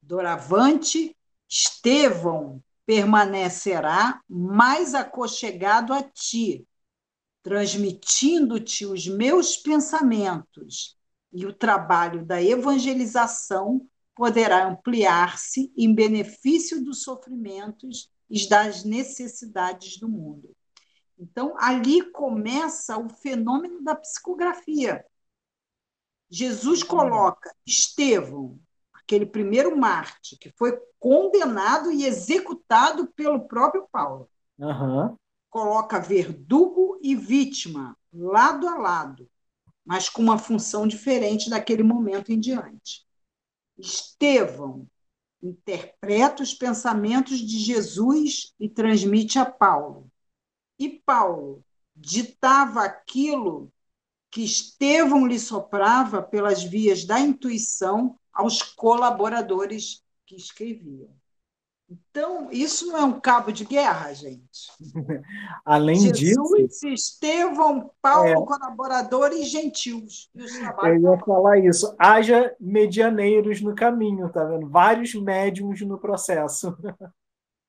[0.02, 1.16] Doravante,
[1.48, 6.68] Estevão permanecerá mais aconchegado a ti,
[7.44, 10.98] transmitindo-te os meus pensamentos,
[11.32, 13.88] e o trabalho da evangelização
[14.20, 20.54] poderá ampliar-se em benefício dos sofrimentos e das necessidades do mundo.
[21.18, 25.06] Então, ali começa o fenômeno da psicografia.
[26.30, 28.60] Jesus coloca Estevão,
[28.94, 34.30] aquele primeiro Marte, que foi condenado e executado pelo próprio Paulo.
[34.58, 35.16] Uhum.
[35.50, 39.30] Coloca verdugo e vítima lado a lado,
[39.86, 43.08] mas com uma função diferente daquele momento em diante.
[43.80, 44.88] Estevão
[45.42, 50.12] interpreta os pensamentos de Jesus e transmite a Paulo.
[50.78, 51.64] E Paulo
[51.96, 53.72] ditava aquilo
[54.30, 61.19] que Estevão lhe soprava pelas vias da intuição aos colaboradores que escreviam.
[61.90, 64.70] Então, isso não é um cabo de guerra, gente.
[65.66, 66.88] Além Jesus, disso.
[66.88, 70.30] Estevão, Paulo, é, colaboradores gentios.
[70.36, 70.46] Eu
[71.00, 71.96] ia falar isso.
[71.98, 74.70] Haja medianeiros no caminho, tá vendo?
[74.70, 76.78] Vários médiums no processo.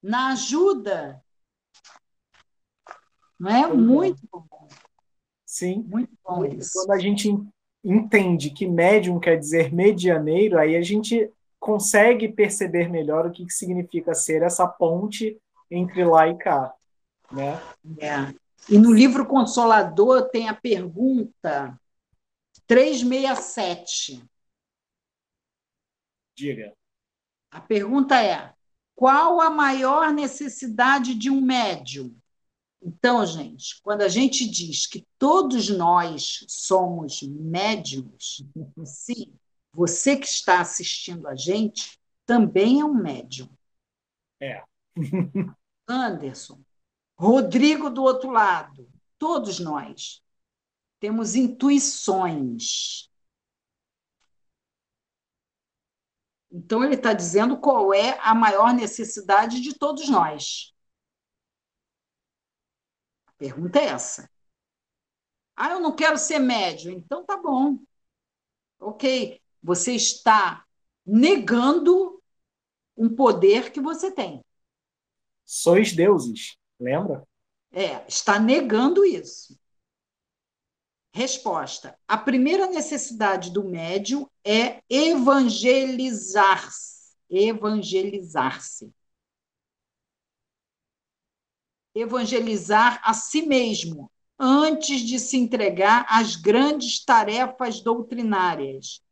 [0.03, 1.23] Na ajuda.
[3.39, 3.67] Não é?
[3.73, 4.69] Muito bom.
[5.47, 5.83] Sim.
[5.89, 6.73] Muito bom isso.
[6.75, 7.35] Quando a gente
[7.83, 14.15] entende que médium quer dizer medianeiro, aí a gente consegue perceber melhor o que significa
[14.15, 15.39] ser essa ponte
[15.71, 16.75] entre lá e cá.
[17.31, 17.61] Né?
[18.01, 18.35] É.
[18.69, 21.79] E no livro Consolador tem a pergunta
[22.67, 24.25] 367.
[26.35, 26.73] Diga.
[27.51, 28.55] A pergunta é:
[28.95, 32.17] qual a maior necessidade de um médium?
[32.83, 38.43] Então, gente, quando a gente diz que todos nós somos médiums,
[38.85, 39.35] sim,
[39.73, 43.49] você que está assistindo a gente também é um médium.
[44.41, 44.63] É.
[45.89, 46.61] Anderson,
[47.19, 50.23] Rodrigo do outro lado, todos nós
[51.01, 53.11] temos intuições.
[56.53, 60.75] Então, ele está dizendo qual é a maior necessidade de todos nós.
[63.27, 64.31] A pergunta é essa.
[65.57, 66.91] Ah, eu não quero ser médio.
[66.91, 67.79] Então, tá bom.
[68.81, 69.40] Ok.
[69.63, 70.65] Você está
[71.05, 72.23] negando
[72.97, 74.43] um poder que você tem.
[75.45, 77.27] Sois deuses, lembra?
[77.73, 79.59] É, está negando isso.
[81.13, 87.11] Resposta: a primeira necessidade do médium é evangelizar-se.
[87.29, 88.95] Evangelizar-se.
[91.95, 99.03] Evangelizar a si mesmo antes de se entregar às grandes tarefas doutrinárias,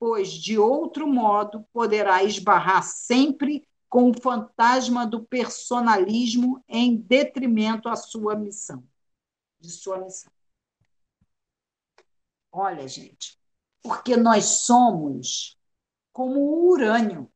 [0.00, 7.94] pois de outro modo poderá esbarrar sempre com o fantasma do personalismo em detrimento à
[7.94, 8.82] sua missão,
[9.60, 10.32] de sua missão.
[12.50, 13.38] Olha, gente,
[13.82, 15.58] porque nós somos
[16.14, 17.30] como o urânio.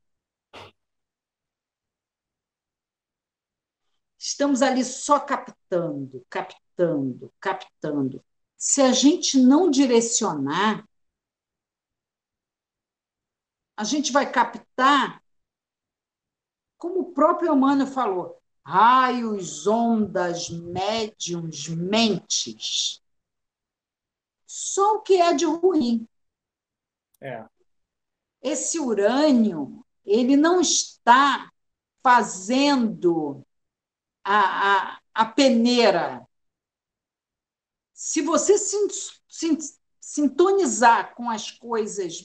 [4.18, 8.24] Estamos ali só captando, captando, captando.
[8.56, 10.88] Se a gente não direcionar,
[13.76, 15.22] a gente vai captar,
[16.78, 23.04] como o próprio Emmanuel falou, raios, ondas, médiums, mentes
[24.54, 26.08] só o que é de ruim.
[27.20, 27.44] É.
[28.40, 31.50] Esse urânio, ele não está
[32.02, 33.44] fazendo
[34.22, 36.24] a, a, a peneira.
[37.92, 38.76] Se você se,
[39.28, 39.58] se,
[40.00, 42.24] sintonizar com as coisas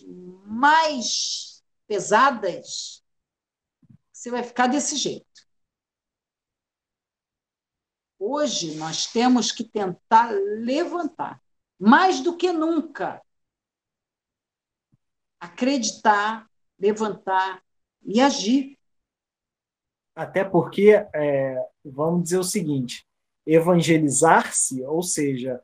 [0.60, 3.02] mais pesadas,
[4.12, 5.26] você vai ficar desse jeito.
[8.20, 11.42] Hoje nós temos que tentar levantar
[11.80, 13.24] mais do que nunca,
[15.40, 17.64] acreditar, levantar
[18.04, 18.78] e agir.
[20.14, 21.56] Até porque, é,
[21.86, 23.08] vamos dizer o seguinte:
[23.46, 25.64] evangelizar-se, ou seja,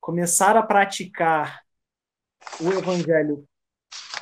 [0.00, 1.62] começar a praticar
[2.58, 3.46] o evangelho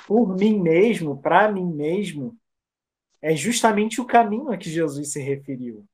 [0.07, 2.37] por mim mesmo, para mim mesmo,
[3.21, 5.85] é justamente o caminho a que Jesus se referiu.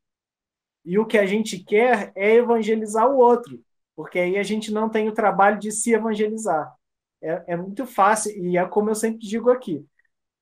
[0.85, 3.63] E o que a gente quer é evangelizar o outro
[3.95, 6.75] porque aí a gente não tem o trabalho de se evangelizar.
[7.23, 9.85] É, é muito fácil, e é como eu sempre digo aqui: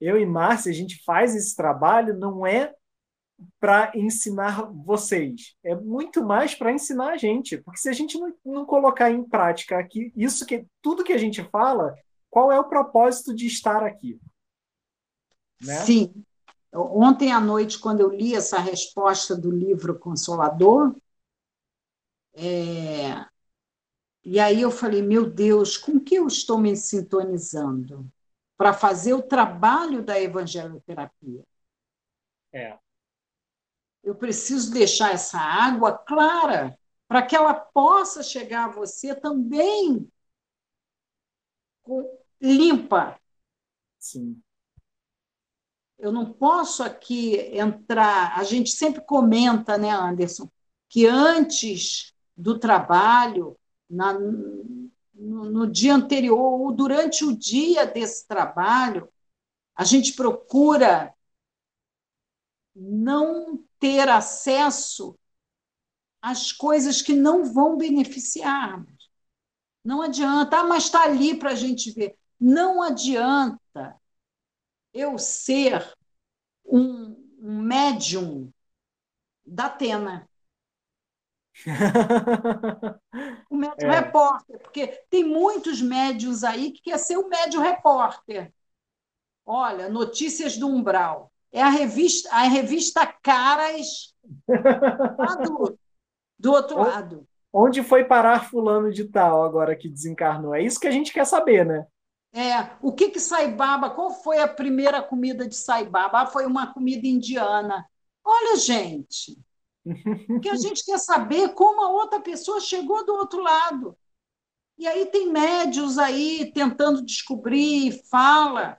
[0.00, 2.72] eu e Márcia, a gente faz esse trabalho, não é
[3.58, 8.34] para ensinar vocês, é muito mais para ensinar a gente, porque se a gente não,
[8.44, 11.94] não colocar em prática aqui, isso que tudo que a gente fala,
[12.30, 14.18] qual é o propósito de estar aqui?
[15.60, 15.74] Né?
[15.84, 16.24] Sim.
[16.72, 20.94] Ontem à noite, quando eu li essa resposta do livro Consolador,
[22.32, 23.26] é,
[24.24, 28.08] e aí eu falei, meu Deus, com que eu estou me sintonizando
[28.56, 31.42] para fazer o trabalho da evangeloterapia?
[32.52, 32.78] É.
[34.02, 36.78] Eu preciso deixar essa água clara
[37.08, 40.10] para que ela possa chegar a você também
[42.40, 43.18] limpa.
[43.98, 44.42] Sim.
[45.98, 48.38] Eu não posso aqui entrar.
[48.38, 50.48] A gente sempre comenta, né, Anderson,
[50.88, 53.56] que antes do trabalho
[53.88, 59.08] na, no, no dia anterior ou durante o dia desse trabalho,
[59.74, 61.12] a gente procura
[62.74, 65.18] não ter acesso
[66.22, 68.84] às coisas que não vão beneficiar.
[69.84, 72.18] Não adianta, ah, mas está ali para a gente ver.
[72.40, 74.00] Não adianta
[74.94, 75.86] eu ser
[76.64, 78.50] um, um médium
[79.44, 80.28] da Atena.
[83.50, 84.00] o médio é.
[84.00, 88.52] repórter, porque tem muitos médios aí que quer ser o médio repórter.
[89.44, 91.30] Olha, Notícias do Umbral.
[91.52, 94.14] É a revista, a revista Caras
[95.44, 95.78] do,
[96.38, 97.28] do outro ou, lado.
[97.52, 100.54] onde foi parar fulano de tal agora que desencarnou?
[100.54, 101.86] É isso que a gente quer saber, né?
[102.32, 106.20] É, o que que Saibaba, qual foi a primeira comida de Saibaba?
[106.20, 107.84] Ah, foi uma comida indiana.
[108.24, 109.36] Olha, gente,
[110.42, 113.96] que a gente quer saber como a outra pessoa chegou do outro lado.
[114.78, 118.78] E aí tem médios aí tentando descobrir, fala.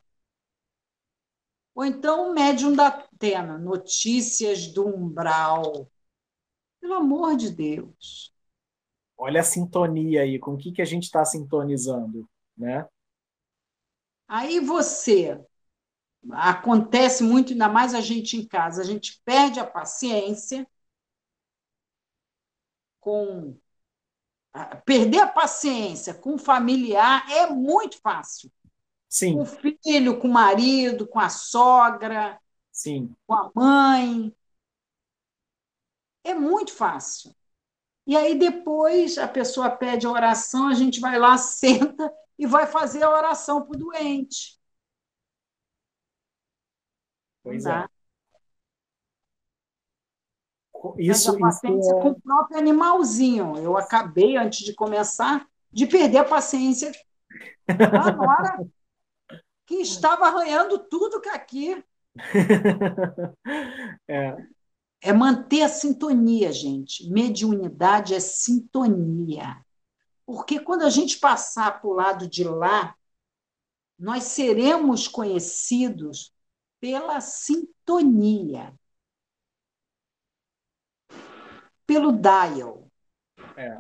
[1.76, 5.90] Ou então o médium da Atena, notícias do umbral.
[6.80, 8.34] Pelo amor de Deus.
[9.18, 12.28] Olha a sintonia aí, com o que, que a gente está sintonizando,
[12.58, 12.88] né?
[14.34, 15.38] Aí você
[16.32, 20.66] acontece muito, ainda mais a gente em casa, a gente perde a paciência
[23.02, 23.58] com
[24.86, 28.50] perder a paciência com o familiar é muito fácil.
[29.10, 29.34] Sim.
[29.34, 32.40] Com o filho, com o marido, com a sogra,
[32.72, 33.14] Sim.
[33.28, 34.34] com a mãe.
[36.24, 37.36] É muito fácil.
[38.08, 42.66] E aí depois a pessoa pede a oração, a gente vai lá, senta e vai
[42.66, 44.60] fazer a oração para o doente.
[47.44, 47.86] Pois é.
[50.98, 52.02] Isso, isso é...
[52.02, 53.58] com o próprio animalzinho.
[53.58, 56.92] Eu acabei, antes de começar, de perder a paciência
[57.68, 58.66] na hora
[59.68, 61.86] que estava arranhando tudo que aqui.
[64.10, 64.36] é.
[65.00, 67.08] é manter a sintonia, gente.
[67.08, 69.64] Mediunidade é sintonia.
[70.26, 72.96] Porque quando a gente passar para o lado de lá,
[73.98, 76.34] nós seremos conhecidos
[76.80, 78.74] pela sintonia.
[81.92, 82.90] pelo dial.
[83.58, 83.78] É.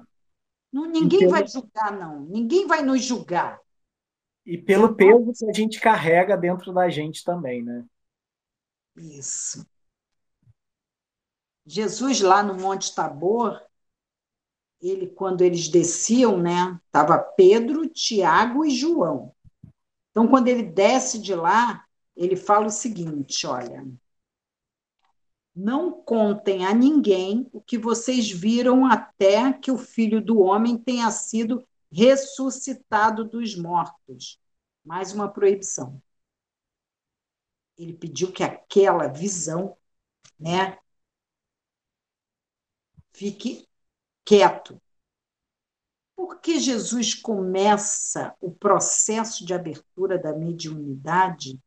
[0.72, 1.32] Não, ninguém pelo...
[1.32, 2.20] vai julgar, não.
[2.26, 3.58] Ninguém vai nos julgar.
[4.46, 7.86] E pelo peso que a gente carrega dentro da gente também, né?
[8.98, 9.66] Isso.
[11.66, 13.62] Jesus lá no Monte Tabor,
[14.82, 19.34] ele quando eles desciam, né, tava Pedro, Tiago e João.
[20.10, 23.86] Então quando ele desce de lá, ele fala o seguinte, olha,
[25.56, 31.10] não contem a ninguém o que vocês viram até que o filho do homem tenha
[31.12, 34.40] sido ressuscitado dos mortos.
[34.84, 36.02] Mais uma proibição.
[37.78, 39.78] Ele pediu que aquela visão,
[40.40, 40.78] né,
[43.14, 43.68] fique
[44.26, 44.82] quieto.
[46.16, 51.60] Porque Jesus começa o processo de abertura da mediunidade,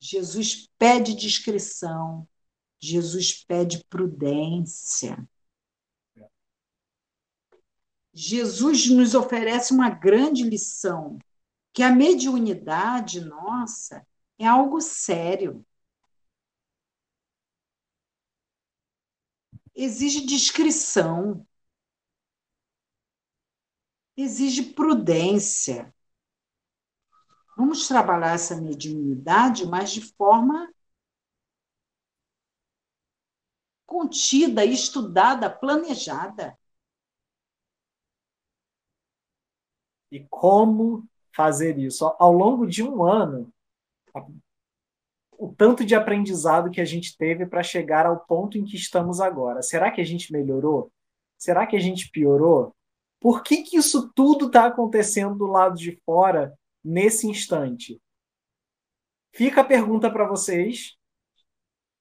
[0.00, 2.28] Jesus pede discrição,
[2.80, 5.16] Jesus pede prudência.
[8.12, 11.18] Jesus nos oferece uma grande lição,
[11.72, 14.04] que a mediunidade nossa
[14.38, 15.64] é algo sério.
[19.74, 21.46] Exige discrição,
[24.16, 25.92] exige prudência.
[27.56, 30.72] Vamos trabalhar essa mediunidade, mas de forma
[33.86, 36.58] contida, estudada, planejada.
[40.10, 42.06] E como fazer isso?
[42.18, 43.52] Ao longo de um ano,
[45.38, 49.20] o tanto de aprendizado que a gente teve para chegar ao ponto em que estamos
[49.20, 49.62] agora.
[49.62, 50.92] Será que a gente melhorou?
[51.36, 52.74] Será que a gente piorou?
[53.22, 56.52] Por que, que isso tudo está acontecendo do lado de fora
[56.84, 58.00] nesse instante?
[59.32, 60.96] Fica a pergunta para vocês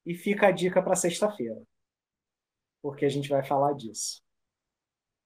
[0.06, 1.62] e fica a dica para sexta-feira
[2.82, 4.22] porque a gente vai falar disso.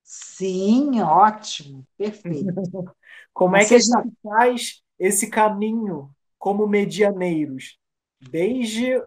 [0.03, 2.53] Sim, ótimo, perfeito.
[3.33, 7.79] como é que a gente faz esse caminho como medianeiros
[8.19, 9.01] desde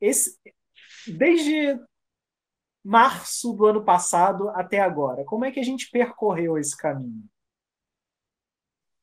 [0.00, 0.36] esse,
[1.06, 1.78] desde
[2.84, 5.24] março do ano passado até agora?
[5.24, 7.24] Como é que a gente percorreu esse caminho?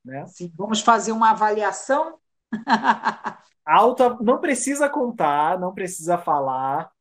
[0.04, 0.26] Né?
[0.28, 2.20] Sim, vamos fazer uma avaliação?
[3.66, 6.92] Alta, não precisa contar, não precisa falar,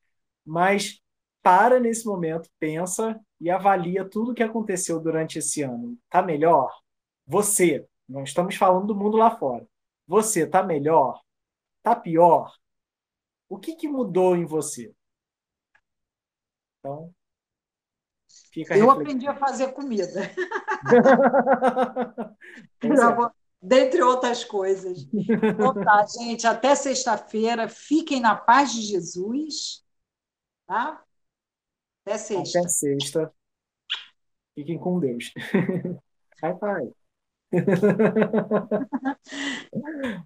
[0.45, 1.01] mas
[1.43, 5.97] para nesse momento, pensa e avalia tudo o que aconteceu durante esse ano.
[6.11, 6.71] Tá melhor?
[7.27, 9.67] Você, não estamos falando do mundo lá fora.
[10.07, 11.21] Você tá melhor?
[11.83, 12.53] Tá pior?
[13.49, 14.95] O que, que mudou em você?
[16.79, 17.13] Então,
[18.53, 20.21] fica Eu aprendi a fazer comida.
[22.83, 23.39] é.
[23.61, 25.07] Dentre outras coisas.
[25.13, 27.69] Então tá, gente, até sexta-feira.
[27.69, 29.85] Fiquem na paz de Jesus.
[30.67, 31.03] Tá?
[32.05, 32.59] Até sexta.
[32.61, 33.33] Até sexta.
[34.55, 35.33] Fiquem com Deus.
[36.41, 36.95] Bye, bye.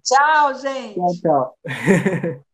[0.03, 0.95] tchau, gente.
[0.95, 2.45] Tchau, tchau.